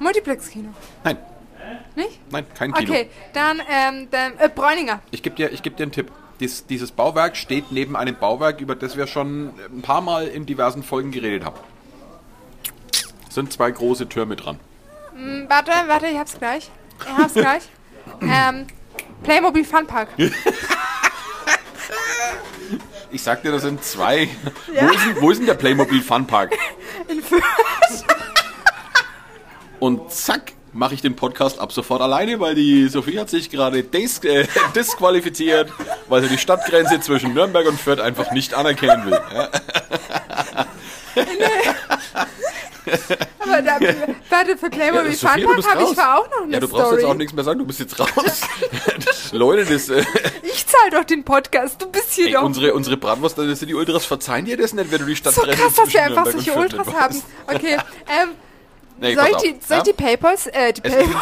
[0.00, 0.70] Multiplex-Kino.
[1.04, 1.18] Nein.
[1.94, 2.20] Nicht?
[2.30, 2.92] Nein, kein Kino.
[2.92, 5.00] Okay, dann, ähm, dann äh, Bräuninger.
[5.10, 6.10] Ich gebe dir, ich geb dir einen Tipp.
[6.40, 10.44] Dies, dieses Bauwerk steht neben einem Bauwerk, über das wir schon ein paar Mal in
[10.44, 11.56] diversen Folgen geredet haben.
[13.28, 14.58] Es sind zwei große Türme dran.
[15.14, 16.70] Hm, Warte, warte, ich hab's gleich.
[17.04, 17.62] Ich hab's gleich.
[18.20, 18.66] ähm,
[19.22, 20.08] Playmobil Funpark.
[23.10, 24.28] Ich sag dir, das sind zwei.
[24.66, 26.52] Wo, ist denn, wo ist denn der Playmobil Funpark?
[27.08, 27.42] In Fürth.
[29.78, 33.82] Und zack, mache ich den Podcast ab sofort alleine, weil die Sophie hat sich gerade
[33.82, 35.70] dis äh, disqualifiziert,
[36.08, 39.20] weil sie die Stadtgrenze zwischen Nürnberg und Fürth einfach nicht anerkennen will.
[39.34, 39.48] Ja?
[43.38, 43.78] Aber da,
[44.30, 46.86] warte, für Playmobil du Funpark bist habe ich zwar auch noch eine Ja, du brauchst
[46.86, 47.00] Story.
[47.00, 48.40] jetzt auch nichts mehr sagen, du bist jetzt raus.
[49.32, 50.04] Leute, das, äh,
[50.42, 52.42] Ich zahl doch den Podcast, du bist hier ey, doch.
[52.42, 55.30] unsere, unsere Bratwurst, das sind die Ultras, verzeihen dir das nicht, wenn du die so
[55.30, 57.22] Stadtgrenze krass, dass wir einfach solche Ultras haben.
[57.48, 57.76] Okay,
[58.08, 58.30] ähm,
[59.00, 59.76] Nee, soll, ich auf, die, soll ja?
[59.78, 61.16] ich die Paypals, äh, die Es Paypals,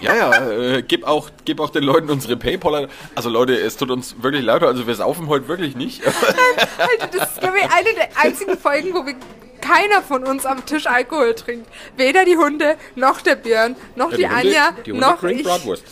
[0.00, 2.88] Ja, ja, äh, gib, auch, gib auch den Leuten unsere Paypal.
[3.14, 6.02] Also Leute, es tut uns wirklich leid, also wir saufen heute wirklich nicht.
[6.06, 9.14] Alter, das ist, glaube ich, eine der einzigen Folgen, wo wir
[9.62, 11.66] keiner von uns am Tisch Alkohol trinkt.
[11.96, 15.42] Weder die Hunde, noch der Björn, noch die, Hunde- Anja, die Hunde noch ich.
[15.42, 15.84] Bratwurst.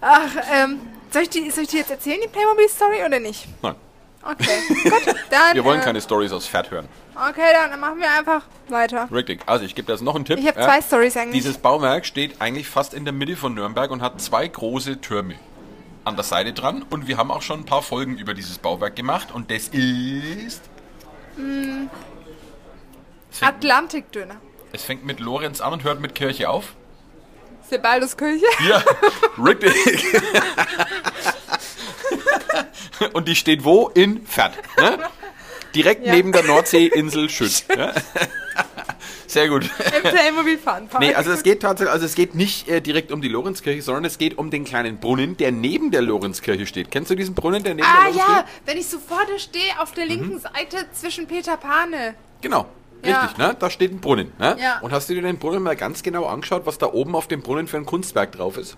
[0.00, 0.80] Ach, ähm,
[1.12, 3.46] Soll ich, die, soll ich die jetzt erzählen, die Playmobil-Story, oder nicht?
[3.62, 3.74] Nein.
[4.22, 4.44] Okay,
[4.84, 5.14] gut.
[5.30, 6.88] Dann, Wir wollen äh, keine Stories aus Pferd hören.
[7.14, 9.08] Okay, dann machen wir einfach weiter.
[9.12, 9.40] Richtig.
[9.46, 10.38] Also ich gebe dir jetzt noch einen Tipp.
[10.38, 11.42] Ich habe zwei Stories eigentlich.
[11.42, 15.34] Dieses Bauwerk steht eigentlich fast in der Mitte von Nürnberg und hat zwei große Türme
[16.04, 16.84] an der Seite dran.
[16.90, 19.28] Und wir haben auch schon ein paar Folgen über dieses Bauwerk gemacht.
[19.32, 20.62] Und das ist...
[21.36, 21.90] Fängt,
[23.42, 24.36] Atlantikdöner.
[24.72, 26.74] es fängt mit Lorenz an und hört mit Kirche auf.
[27.68, 28.46] Sebalduskirche.
[28.68, 28.82] Ja,
[29.44, 30.04] richtig.
[33.12, 33.88] Und die steht wo?
[33.88, 34.54] In Pferd.
[34.78, 34.98] Ne?
[35.74, 36.14] Direkt Ja.
[36.14, 37.64] neben der Nordseeinsel Schütt.
[37.76, 37.92] Ja?
[39.26, 39.68] Sehr gut.
[40.02, 41.00] Playmobil Funpark.
[41.00, 44.06] Nee, also es geht tatsächlich, also es geht nicht äh, direkt um die Lorenzkirche, sondern
[44.06, 46.90] es geht um den kleinen Brunnen, der neben der Lorenzkirche steht.
[46.90, 48.32] Kennst du diesen Brunnen, der neben Ah der Lorenzkirche?
[48.40, 52.14] ja, wenn ich so vor dir stehe, auf der linken Seite zwischen Peter Pane.
[52.40, 52.66] Genau.
[53.04, 53.20] Ja.
[53.20, 53.54] Richtig, ne?
[53.58, 54.32] Da steht ein Brunnen.
[54.38, 54.56] Ne?
[54.58, 54.80] Ja.
[54.80, 57.42] Und hast du dir den Brunnen mal ganz genau angeschaut, was da oben auf dem
[57.42, 58.76] Brunnen für ein Kunstwerk drauf ist?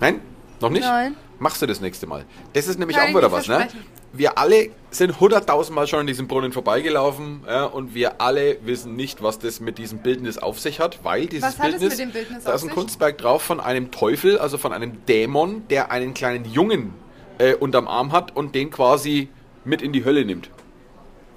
[0.00, 0.20] Nein?
[0.62, 0.82] Noch nicht?
[0.82, 1.16] Nein.
[1.38, 2.24] Machst du das nächste Mal.
[2.52, 3.68] Das ist nämlich Kann auch wieder was, ne?
[4.12, 9.22] Wir alle sind hunderttausendmal schon an diesem Brunnen vorbeigelaufen ja, und wir alle wissen nicht,
[9.22, 12.52] was das mit diesem Bildnis auf sich hat, weil dieses Bildnis, mit dem Bildnis da
[12.52, 12.74] ist ein sich?
[12.74, 16.92] Kunstwerk drauf von einem Teufel, also von einem Dämon, der einen kleinen Jungen
[17.38, 19.28] äh, unterm Arm hat und den quasi
[19.64, 20.50] mit in die Hölle nimmt.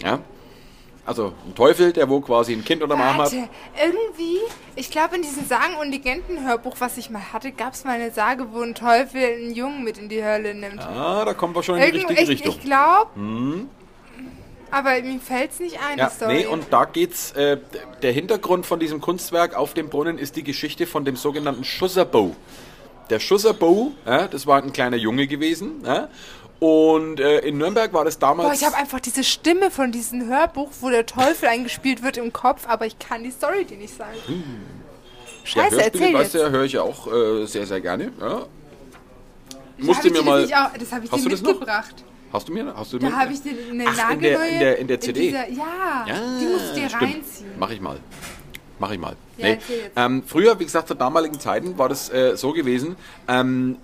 [0.03, 0.19] Ja?
[1.05, 3.31] Also ein Teufel, der wo quasi ein Kind unterm Arm hat.
[3.31, 4.39] Irgendwie,
[4.75, 8.09] ich glaube in diesem Sagen- und Legenden-Hörbuch, was ich mal hatte, gab es mal eine
[8.09, 10.79] Sage, wo ein Teufel einen Jungen mit in die Hölle nimmt.
[10.81, 12.55] Ah, da kommen wir schon in die Irgend- richtige ich, Richtung.
[12.55, 13.09] ich glaube,
[14.71, 16.33] aber mir fällt es nicht ein, Ja, die Story.
[16.33, 17.57] nee, und da geht's, äh,
[18.01, 22.35] der Hintergrund von diesem Kunstwerk auf dem Brunnen ist die Geschichte von dem sogenannten Schusserbo.
[23.11, 26.09] Der Schusserbo, ja, das war ein kleiner Junge gewesen, ja,
[26.65, 28.47] und äh, in Nürnberg war das damals...
[28.49, 32.33] Boah, ich habe einfach diese Stimme von diesem Hörbuch, wo der Teufel eingespielt wird im
[32.33, 34.15] Kopf, aber ich kann die Story dir nicht sagen.
[34.27, 34.33] ja,
[35.43, 36.43] Scheiße, Hörspiele, erzähl weißt jetzt.
[36.45, 38.11] du, höre ich ja auch äh, sehr, sehr gerne.
[38.19, 38.45] Ja.
[39.77, 40.43] Musste mir mal...
[40.45, 41.49] auch- das habe ich Hast dir du das noch?
[41.51, 41.95] mitgebracht.
[42.33, 42.73] Hast du mir?
[42.75, 45.19] Hast du Da habe ich dir eine Ach, in der- in der- in der CD.
[45.27, 46.05] dieser, ja,
[46.39, 47.01] die musst du dir stimmt.
[47.03, 47.51] reinziehen.
[47.59, 47.99] Mach ich mal.
[48.79, 49.15] Mach ich mal.
[49.37, 49.65] Ja, jetzt.
[49.95, 52.95] Ähm, früher, wie gesagt, zu damaligen Zeiten war das äh, so gewesen,
[53.27, 53.77] ähm,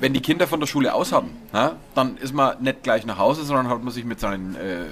[0.00, 3.18] wenn die Kinder von der Schule aus hatten, ja, dann ist man nicht gleich nach
[3.18, 4.84] Hause, sondern hat man sich mit seinen äh,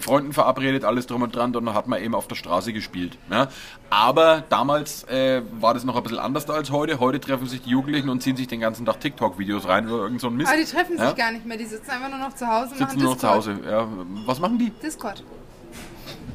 [0.00, 3.18] Freunden verabredet, alles drum und dran, und dann hat man eben auf der Straße gespielt.
[3.30, 3.48] Ja.
[3.90, 7.00] Aber damals äh, war das noch ein bisschen anders als heute.
[7.00, 10.20] Heute treffen sich die Jugendlichen und ziehen sich den ganzen Tag TikTok-Videos rein oder irgend
[10.20, 10.48] so ein Mist.
[10.48, 11.12] Aber die treffen sich ja.
[11.12, 13.28] gar nicht mehr, die sitzen einfach nur noch zu Hause und Sitzen nur noch zu.
[13.28, 13.58] Hause.
[13.68, 13.86] Ja.
[14.26, 14.70] Was machen die?
[14.70, 15.22] Discord.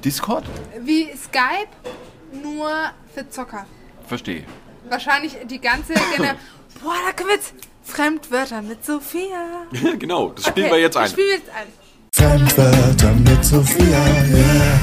[0.04, 0.44] Discord?
[0.82, 1.70] Wie Skype,
[2.44, 2.70] nur
[3.14, 3.66] für Zocker.
[4.08, 4.44] Verstehe.
[4.90, 6.38] Wahrscheinlich die ganze Generation.
[6.84, 9.66] Boah, da können wir jetzt Fremdwörter mit Sophia.
[10.00, 11.04] genau, das spielen wir jetzt ein.
[11.04, 11.68] Das spielen wir jetzt ein.
[12.14, 14.80] Fremdwörter mit Sophia, yeah.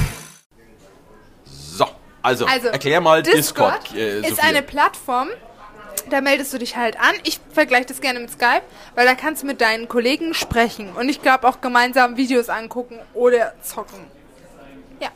[1.45, 1.87] So,
[2.23, 3.97] also, Also, erklär mal Discord, Discord.
[3.97, 5.29] äh, ist eine Plattform,
[6.09, 7.15] da meldest du dich halt an.
[7.25, 8.63] Ich vergleiche das gerne mit Skype,
[8.95, 12.99] weil da kannst du mit deinen Kollegen sprechen und ich glaube auch gemeinsam Videos angucken
[13.15, 14.01] oder zocken.
[15.01, 15.11] Ja.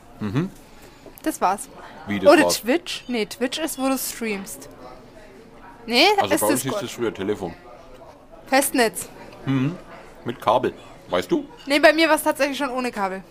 [1.23, 1.67] Das war's.
[2.07, 2.11] Mhm.
[2.11, 2.61] Wie das oder war's?
[2.61, 3.03] Twitch?
[3.07, 4.69] Nee, Twitch ist, wo du streamst.
[5.87, 6.83] Nee, Also ist bei uns hieß Discord.
[6.83, 7.53] das früher Telefon.
[8.47, 9.09] Festnetz.
[10.25, 10.73] Mit Kabel.
[11.09, 11.45] Weißt du?
[11.67, 13.23] Nee, bei mir war es tatsächlich schon ohne Kabel.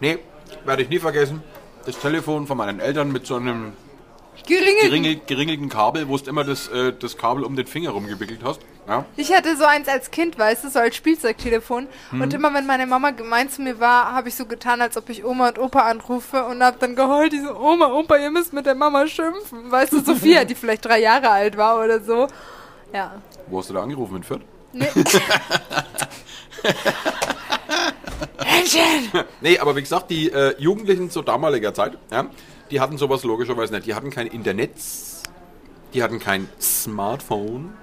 [0.00, 0.18] Nee,
[0.64, 1.42] werde ich nie vergessen.
[1.86, 3.72] Das Telefon von meinen Eltern mit so einem
[4.46, 4.80] Geringelt.
[4.82, 8.60] geringel, geringelten Kabel, wo du immer das, äh, das Kabel um den Finger rumgewickelt hast.
[8.86, 9.04] Ja?
[9.16, 11.86] Ich hatte so eins als Kind, weißt du, so als Spielzeugtelefon.
[12.10, 12.20] Mhm.
[12.20, 15.08] Und immer wenn meine Mama gemein zu mir war, habe ich so getan, als ob
[15.08, 18.52] ich Oma und Opa anrufe und habe dann geheult, die so, Oma, Opa, ihr müsst
[18.52, 19.70] mit der Mama schimpfen.
[19.70, 22.26] Weißt du, Sophia, die vielleicht drei Jahre alt war oder so.
[22.92, 23.22] Ja.
[23.46, 24.16] Wo hast du da angerufen?
[24.16, 24.42] In Fürth?
[24.72, 24.86] Nee.
[28.44, 29.24] Händchen!
[29.40, 32.26] Nee, aber wie gesagt, die äh, Jugendlichen zu damaliger Zeit, ja,
[32.70, 33.86] die hatten sowas logischerweise nicht.
[33.86, 34.70] Die hatten kein Internet,
[35.92, 37.74] die hatten kein Smartphone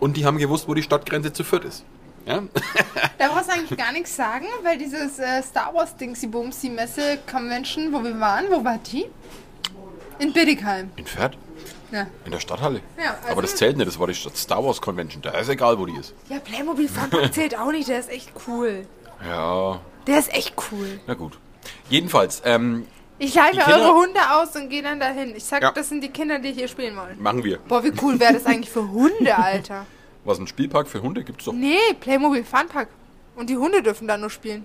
[0.00, 1.84] und die haben gewusst, wo die Stadtgrenze zu Fürth ist.
[2.26, 2.42] Ja?
[3.18, 7.18] Da brauchst du eigentlich gar nichts sagen, weil dieses äh, Star Wars Dingsy Bumsy Messe
[7.30, 9.06] Convention, wo wir waren, wo war die?
[10.18, 10.90] In Biddigheim.
[10.96, 11.32] In Fürth?
[11.92, 12.08] Ja.
[12.24, 12.80] In der Stadthalle?
[12.98, 15.22] Ja, also- aber das zählt nicht, das war die Star Wars Convention.
[15.22, 16.14] Da ist egal, wo die ist.
[16.28, 18.86] Ja, Playmobil Funpark zählt auch nicht, der ist echt cool.
[19.28, 20.98] Ja, Der ist echt cool.
[21.06, 21.38] na gut.
[21.88, 22.86] Jedenfalls, ähm,
[23.24, 25.36] Ich leihe eure Hunde aus und gehe dann dahin.
[25.36, 25.70] Ich sag, Ja.
[25.70, 27.22] das sind die Kinder, die hier spielen wollen.
[27.22, 27.58] machen wir.
[27.58, 29.86] Boah, wie cool wäre das eigentlich für Hunde, Alter.
[30.24, 31.52] Was, ein Spielpark für Hunde gibt's doch.
[31.52, 32.88] Nee, Playmobil Funpark.
[33.36, 34.64] Und die Hunde dürfen da nur spielen.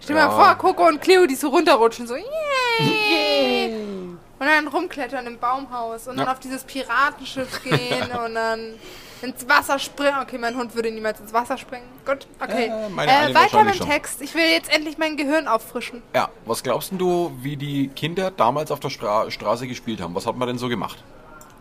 [0.00, 0.28] Stell dir Ja.
[0.28, 2.14] mal vor, Coco und Cleo, die so runterrutschen, so.
[2.16, 3.74] Yay!
[3.74, 6.32] Und dann rumklettern im Baumhaus und dann Ja.
[6.32, 8.74] auf dieses Piratenschiff gehen und dann
[9.22, 10.16] ins Wasser springen.
[10.22, 11.86] Okay, mein Hund würde niemals ins Wasser springen.
[12.04, 12.66] Gut, okay.
[12.66, 13.88] Äh, meine äh, weiter mit dem.
[13.88, 14.20] Text.
[14.22, 16.02] Ich will jetzt endlich mein Gehirn auffrischen.
[16.14, 20.14] Ja, was glaubst du, wie die Kinder damals auf der Stra Straße gespielt haben?
[20.14, 21.02] Was hat man denn so gemacht?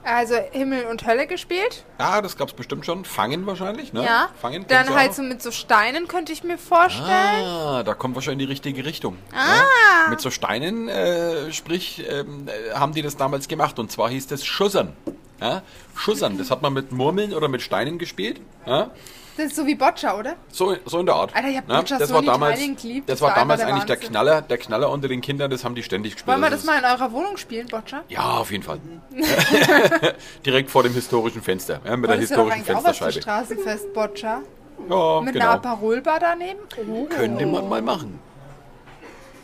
[0.04, 1.86] Also Himmel und Hölle gespielt.
[2.00, 3.06] Ja, das gab's bestimmt schon.
[3.06, 4.04] Fangen wahrscheinlich, ne?
[4.04, 4.30] Ja.
[4.42, 4.66] Fangen.
[4.68, 7.08] Dann halt auch so mit so Steinen könnte ich mir vorstellen.
[7.46, 9.18] Ah, da kommt wahrscheinlich in die richtige Richtung.
[9.32, 9.58] Ah.
[9.58, 10.10] Ja?
[10.10, 13.78] Mit so Steinen, äh, sprich, ähm, äh, haben die das damals gemacht.
[13.78, 14.96] Und zwar hieß das Schussern.
[15.42, 15.64] Ja?
[15.96, 18.40] Schussern, das hat man mit Murmeln oder mit Steinen gespielt.
[18.66, 18.92] Ja?
[19.38, 20.36] Das ist so wie Boccia, oder?
[20.50, 21.34] So, so in der Art.
[21.36, 23.10] Alter, ich hab Ja, Boccia das so war damals, geliebt.
[23.10, 23.96] Das Das war damals der eigentlich der.
[23.96, 26.28] Knaller, der Knaller unter den Kindern, das haben die ständig gespielt.
[26.28, 28.04] Wollen wir Also das mal in eurer Wohnung spielen, Boccia?
[28.10, 28.80] Ja, auf jeden Fall.
[30.46, 33.22] Direkt vor dem historischen Fenster, ja, mit der ja doch historischen Fensterscheibe.
[33.22, 34.42] Straßenfest, Boccia.
[34.90, 35.50] Ja, Mit genau.
[35.52, 36.60] einer Parolbar daneben.
[36.90, 37.06] Oh.
[37.06, 38.20] Könnte man mal machen.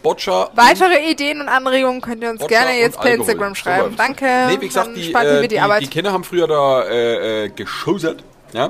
[0.08, 0.50] Boccia.
[0.56, 3.14] Weitere Ideen und Anregungen könnt ihr uns Wodka gerne jetzt per.
[3.14, 3.82] Instagram So schreiben.
[3.84, 3.98] läuft's.
[3.98, 4.26] Danke.
[4.48, 5.82] Nee, wie gesagt, die, äh, die, die, Arbeit.
[5.82, 8.24] die Kinder haben früher da äh, äh, geschussert.
[8.54, 8.70] Ja?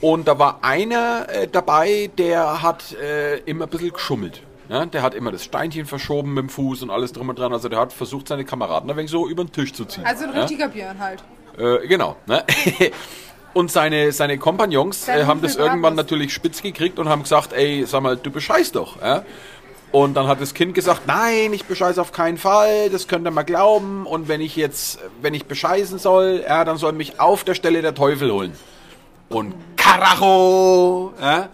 [0.00, 4.42] Und da war einer äh, dabei, der hat äh, immer ein bisschen geschummelt.
[4.68, 4.86] Ja?
[4.86, 7.52] Der hat immer das Steinchen verschoben mit dem Fuß und alles drum und dran.
[7.52, 10.04] Also der hat versucht, seine Kameraden ein wenig so über den Tisch zu ziehen.
[10.04, 10.40] also ein ja?
[10.40, 11.24] richtiger Björn halt.
[11.58, 12.16] Äh, genau.
[12.26, 12.44] Ne?
[13.56, 17.86] Und seine, seine Kompagnons äh, haben das irgendwann natürlich spitz gekriegt und haben gesagt, ey,
[17.86, 19.00] sag mal, du bescheißt doch.
[19.00, 19.24] Ja?
[19.96, 23.30] Und dann hat das Kind gesagt, nein, ich bescheiße auf keinen Fall, das könnt ihr
[23.30, 24.04] mal glauben.
[24.04, 27.80] Und wenn ich jetzt, wenn ich bescheißen soll, ja, dann soll mich auf der Stelle
[27.80, 28.52] der Teufel holen.
[29.30, 31.48] Und Karacho, ja,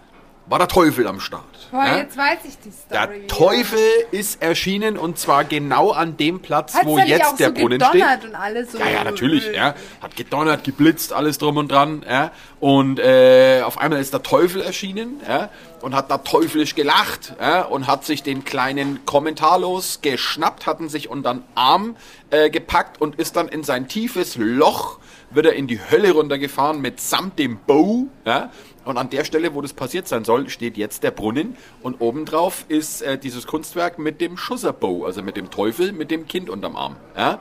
[0.45, 1.43] war der Teufel am Start.
[1.71, 1.97] Boah, ja?
[1.97, 3.27] jetzt weiß ich die Der Story.
[3.27, 3.79] Teufel
[4.11, 7.93] ist erschienen und zwar genau an dem Platz, Hat's wo jetzt der so Brunnen steht.
[7.93, 8.77] gedonnert und alles so.
[8.77, 9.51] Ja, ja, natürlich.
[9.53, 9.73] Ja.
[10.01, 12.05] Hat gedonnert, geblitzt, alles drum und dran.
[12.07, 12.31] Ja.
[12.59, 15.49] Und äh, auf einmal ist der Teufel erschienen ja,
[15.81, 21.09] und hat da teuflisch gelacht ja, und hat sich den kleinen kommentarlos geschnappt, hatten sich
[21.09, 21.95] unter den Arm
[22.29, 24.99] äh, gepackt und ist dann in sein tiefes Loch
[25.35, 28.07] wieder in die Hölle runtergefahren mit samt dem Bow.
[28.25, 28.51] Ja.
[28.85, 32.65] Und an der Stelle, wo das passiert sein soll, steht jetzt der Brunnen und obendrauf
[32.67, 36.75] ist äh, dieses Kunstwerk mit dem Schusserbow, also mit dem Teufel, mit dem Kind unterm
[36.75, 36.97] Arm.
[37.15, 37.39] Ja.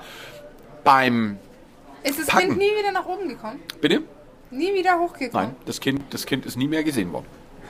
[0.85, 1.38] Beim
[2.05, 2.48] Ist das Packen.
[2.48, 3.61] Kind nie wieder nach oben gekommen?
[3.81, 4.02] Bitte?
[4.50, 5.48] Nie wieder hochgekommen?
[5.48, 7.26] Nein, das Kind, das kind ist nie mehr gesehen worden.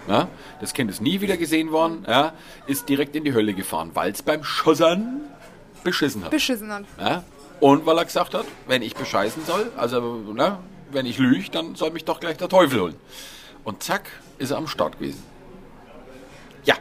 [0.09, 0.29] Ja?
[0.61, 2.33] Das Kind ist nie wieder gesehen worden, ja?
[2.67, 5.21] ist direkt in die Hölle gefahren, weil es beim Schossern
[5.85, 6.31] beschissen hat.
[6.31, 6.85] Beschissen hat.
[6.99, 7.25] Ja?
[7.63, 10.01] Und weil er gesagt hat, wenn ich bescheißen soll, also
[10.35, 10.59] ne,
[10.91, 12.97] wenn ich lüge, dann soll mich doch gleich der Teufel holen.
[13.63, 14.03] Und zack,
[14.39, 15.23] ist er am Start gewesen.
[16.65, 16.75] Ja,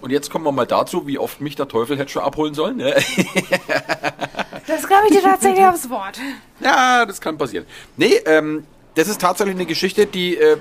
[0.00, 2.76] und jetzt kommen wir mal dazu, wie oft mich der Teufel hätte schon abholen sollen.
[2.76, 2.94] Ne?
[4.68, 6.20] Das glaube ich dir tatsächlich aufs Wort.
[6.60, 7.64] Ja, das kann passieren.
[7.96, 8.64] Nee, ähm,
[8.96, 10.58] das ist tatsächlich eine Geschichte, die äh,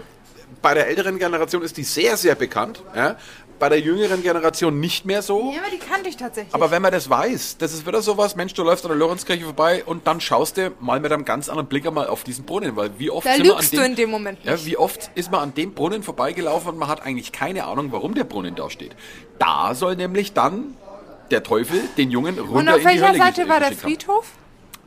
[0.61, 2.81] bei der älteren Generation ist die sehr, sehr bekannt.
[2.95, 3.17] Ja?
[3.59, 5.51] Bei der jüngeren Generation nicht mehr so.
[5.51, 6.53] Ja, aber die kannte ich tatsächlich.
[6.53, 9.45] Aber wenn man das weiß, das ist wieder sowas, Mensch, du läufst an der Lorenzkirche
[9.45, 12.75] vorbei und dann schaust du mal mit einem ganz anderen Blick einmal auf diesen Brunnen,
[12.75, 14.59] weil wie oft da sind wir an lügst dem, du in dem Moment nicht.
[14.59, 17.91] ja, wie oft ist man an dem Brunnen vorbeigelaufen und man hat eigentlich keine Ahnung,
[17.91, 18.95] warum der Brunnen da steht.
[19.39, 20.75] Da soll nämlich dann
[21.31, 23.77] der Teufel den Jungen runter Und auf in die welcher Seite war der haben.
[23.77, 24.25] Friedhof?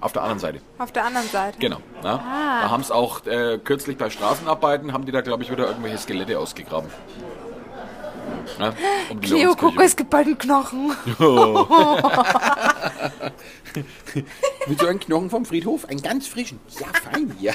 [0.00, 0.60] Auf der anderen Seite.
[0.78, 1.58] Auf der anderen Seite.
[1.58, 1.76] Genau.
[2.02, 2.14] Ja.
[2.14, 2.62] Ah.
[2.62, 5.98] Da haben es auch äh, kürzlich bei Straßenarbeiten, haben die da, glaube ich, wieder irgendwelche
[5.98, 6.88] Skelette ausgegraben.
[8.58, 8.74] Ja,
[9.10, 10.92] um Cleo, guck, es gibt bald einen Knochen.
[14.66, 15.84] Willst du einen Knochen vom Friedhof?
[15.86, 16.60] Einen ganz frischen.
[16.78, 17.36] Ja, fein.
[17.40, 17.52] Ja.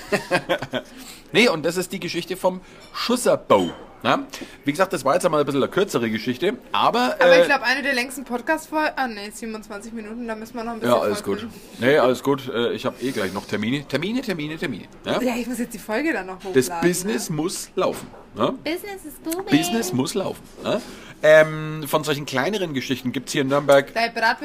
[1.32, 2.62] nee, und das ist die Geschichte vom
[2.94, 3.72] Schusserbau.
[4.06, 4.20] Ja?
[4.64, 7.16] Wie gesagt, das war jetzt einmal ein bisschen eine kürzere Geschichte, aber...
[7.20, 8.92] Aber äh, ich glaube, eine der längsten Podcasts-Folgen.
[8.96, 10.96] Ah, ne, 27 Minuten, da müssen wir noch ein bisschen.
[10.96, 11.40] ja, alles gut.
[11.40, 11.54] vollfüllen.
[11.80, 12.48] Nee, alles gut.
[12.48, 13.84] Äh, Ich habe eh gleich noch Termine.
[13.88, 14.86] Termine, Termine, Termine.
[15.06, 15.20] Ja?
[15.22, 16.54] Ja, ich muss jetzt die Folge dann noch hochladen.
[16.54, 18.08] Das Business muss laufen.
[18.38, 18.52] Ja?
[18.52, 19.46] Business is booming.
[19.50, 20.44] Business muss laufen.
[20.64, 20.80] Ja?
[21.24, 23.92] Ähm, von solchen kleineren Geschichten gibt es hier in Nürnberg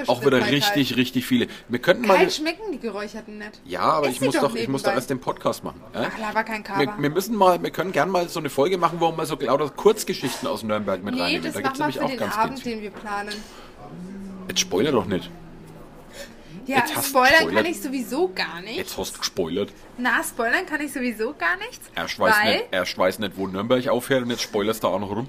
[0.06, 1.46] auch wieder mal richtig, richtig viele.
[1.68, 2.20] Wir könnten Kalt.
[2.20, 2.30] mal...
[2.30, 3.60] Schmecken die geräucherten nicht.
[3.66, 5.80] Ja, aber ich muss doch ich muss doch erst den Podcast machen.
[5.94, 6.10] Ja?
[6.14, 6.94] Ach, laber kein Wir, Kaber.
[7.02, 9.36] wir müssen mal, wir können gerne mal so eine Folge machen, wo wir mal so
[9.38, 11.44] lauter Kurzgeschichten aus Nürnberg mit Nee, reinnehmen.
[11.44, 12.72] das Da gibt's wir nämlich auch den ganz Abend, viel.
[12.72, 13.34] den wir planen.
[14.48, 15.30] Jetzt spoiler doch nicht.
[16.66, 17.56] Ja, Jetzt hast du spoilern gespoilert.
[17.64, 18.76] kann ich sowieso gar nicht.
[18.76, 19.70] Jetzt hast du gespoilert.
[19.98, 21.90] Na, spoilern kann ich sowieso gar nichts.
[21.96, 24.98] Erst weiß, weil, nicht, erst weiß nicht, wo Nürnberg aufhört und jetzt spoilerst du auch
[25.00, 25.28] noch rum.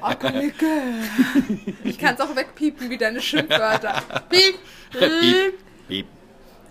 [0.00, 0.66] Ackerlicke.
[1.84, 4.02] Ich kann es auch wegpiepen wie deine Schimpfwörter.
[4.30, 4.54] Piep,
[4.90, 5.54] Piep, piep.
[5.88, 6.06] piep,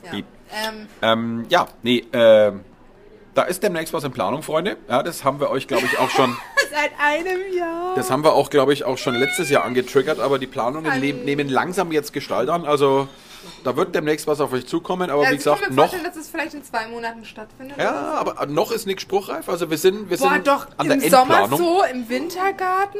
[0.03, 0.11] Ja.
[0.11, 0.25] piep.
[0.51, 2.61] Ähm, Ähm, ja, nee, ähm,
[3.33, 4.77] da ist demnächst was in Planung, Freunde.
[4.87, 6.35] Ja, das haben wir euch, glaube ich, auch schon,
[6.71, 7.95] seit einem Jahr.
[7.95, 10.99] das haben wir auch, glaube ich, auch schon letztes Jahr angetriggert, aber die Planungen An-
[10.99, 12.65] nehmen, nehmen langsam jetzt Gestalt an.
[12.65, 13.07] Also,
[13.63, 16.03] da wird demnächst was auf euch zukommen, aber wie also ich gesagt, mir noch, vorstellen,
[16.03, 17.77] dass es vielleicht in zwei Monaten stattfindet.
[17.77, 18.31] ja, so.
[18.31, 19.47] aber noch ist nichts spruchreif.
[19.49, 22.99] Also, wir sind, wir Boah, sind doch, an der im Sommer so, im Wintergarten,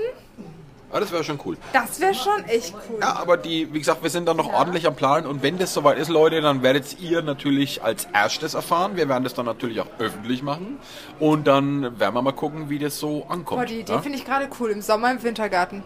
[0.94, 1.58] Ja, das wäre schon cool.
[1.74, 3.00] das wäre schon echt cool.
[3.02, 5.74] Ja, aber die, wie gesagt, wir sind dann noch ordentlich am Plan und wenn das
[5.74, 8.96] soweit ist, Leute, dann werdet ihr natürlich als erstes erfahren.
[8.96, 10.78] Wir werden das dann natürlich auch öffentlich machen
[11.20, 13.62] und dann werden wir mal gucken, wie das so ankommt.
[13.62, 14.02] Boah, die Idee ja?
[14.02, 15.84] finde ich gerade cool, im Sommer im Wintergarten.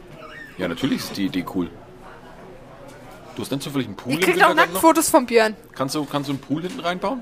[0.58, 1.70] ja, natürlich ist die Idee cool.
[3.38, 4.56] Du hast dann zufällig einen Pool Ihr im kriegt auch?
[4.56, 5.56] Nacktfotos von Björn.
[5.76, 7.22] Kannst du, kannst du einen Pool hinten reinbauen?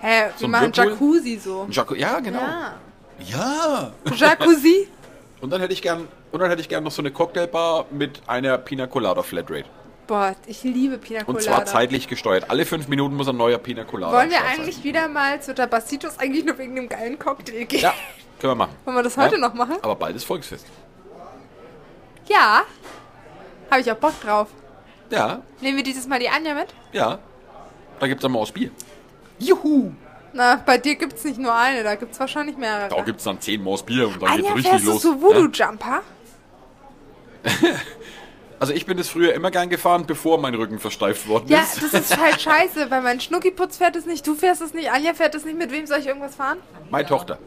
[0.00, 1.18] Hä, So wir machen Whirlpool?
[1.18, 1.68] Jacuzzi so.
[1.70, 2.40] Jacu ja, genau.
[2.40, 2.74] Ja.
[3.24, 3.92] Ja.
[4.12, 4.88] Jacuzzi?
[5.40, 8.22] Und dann hätte ich gern, und dann hätte ich gern noch so eine Cocktailbar mit
[8.26, 9.66] einer Pina Colada Flatrate.
[10.06, 11.42] Boah, ich liebe Pina Und Colada.
[11.42, 12.50] zwar zeitlich gesteuert.
[12.50, 16.18] Alle fünf Minuten muss ein neuer Pina Colada Wollen wir eigentlich wieder mal zu Tabacitos
[16.18, 17.80] eigentlich nur wegen dem geilen Cocktail gehen?
[17.82, 17.92] Sein.
[17.92, 17.94] Ja,
[18.40, 18.74] können wir machen.
[18.84, 19.40] Wollen wir das heute ja?
[19.40, 19.76] noch machen?
[19.82, 20.66] Aber bald ist Volksfest.
[22.26, 22.62] Ja.
[23.70, 24.48] Habe ich auch Bock drauf.
[25.14, 26.66] Ja, Nehmen wir dieses Mal die Anja mit?
[26.92, 27.18] ja.
[28.00, 28.70] Da gibt es mal aus Bier.
[29.38, 29.92] Juhu!
[30.32, 32.88] Na, bei dir gibt's nicht nur eine, da gibt's wahrscheinlich mehrere.
[32.88, 35.02] Da gibt es dann zehn Maus Bier und dann geht's Anja, richtig fährst du los.
[35.02, 36.02] so Voodoo-Jumper?
[38.60, 41.82] Also ich bin das früher immer gern gefahren, bevor mein Rücken versteift worden Ja, ist.
[41.82, 45.12] das ist halt scheiße, weil mein Schnuckiputz fährt es nicht, du fährst es nicht, Anja
[45.12, 45.58] fährt es nicht.
[45.58, 46.58] Mit wem soll ich irgendwas fahren?
[46.90, 47.38] Meine Tochter.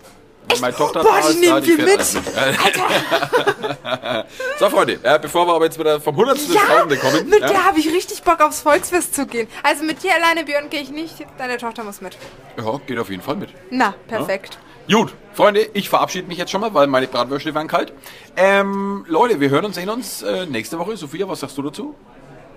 [0.49, 1.99] Wenn meine Tochter Boah, die nehmen wir mit.
[1.99, 2.13] alles
[4.59, 7.29] so, Freunde, äh, bevor wir aber jetzt wieder vom Hundertsten ins Tausende kommen.
[7.29, 9.47] mit ja, der habe ich richtig Bock aufs Volksfest zu gehen.
[9.63, 12.17] Also mit dir alleine, Björn, gehe ich nicht, deine Tochter muss mit.
[12.57, 13.49] ja, geht auf jeden Fall mit.
[13.69, 14.57] Na, perfekt.
[14.89, 17.91] Gut, Freunde, ich verabschiede mich jetzt schon mal, weil meine Bratwürste waren kalt.
[18.37, 20.95] Ähm, Leute, wir hören und sehen uns äh, nächste Woche.
[20.95, 21.95] Sophia, was sagst du dazu?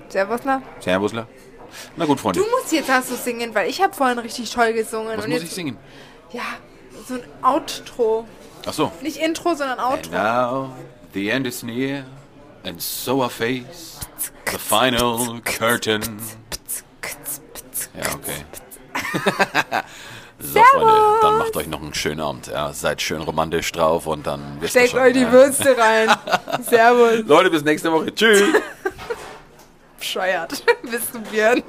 [0.09, 0.62] Servus, na.
[0.79, 1.26] Servusler.
[1.96, 2.40] Na gut, Freunde.
[2.40, 5.16] Du musst jetzt hast du singen, weil ich habe vorhin richtig toll gesungen.
[5.16, 5.76] was und muss jetzt, ich singen?
[6.33, 6.42] Ja,
[7.11, 8.27] so ein Outro.
[8.66, 8.92] Ach so.
[9.03, 10.12] Nicht Intro, sondern Outro.
[10.12, 10.70] Now
[11.12, 12.05] the end is near,
[12.64, 13.99] and so I face
[14.46, 16.03] the final curtain.
[17.94, 18.44] Ja, okay.
[20.38, 20.92] so, Freunde,
[21.23, 22.46] dann macht euch noch einen schönen Abend.
[22.46, 25.31] Ja, seid schön romantisch drauf und dann wisst Steckt euch die.
[25.31, 26.09] Würste rein.
[26.62, 27.27] Servus.
[27.27, 28.14] Leute, bis nächste Woche.
[28.14, 28.44] Tschüss.
[29.99, 30.62] Bescheuert.
[30.83, 31.62] Bist du Björn?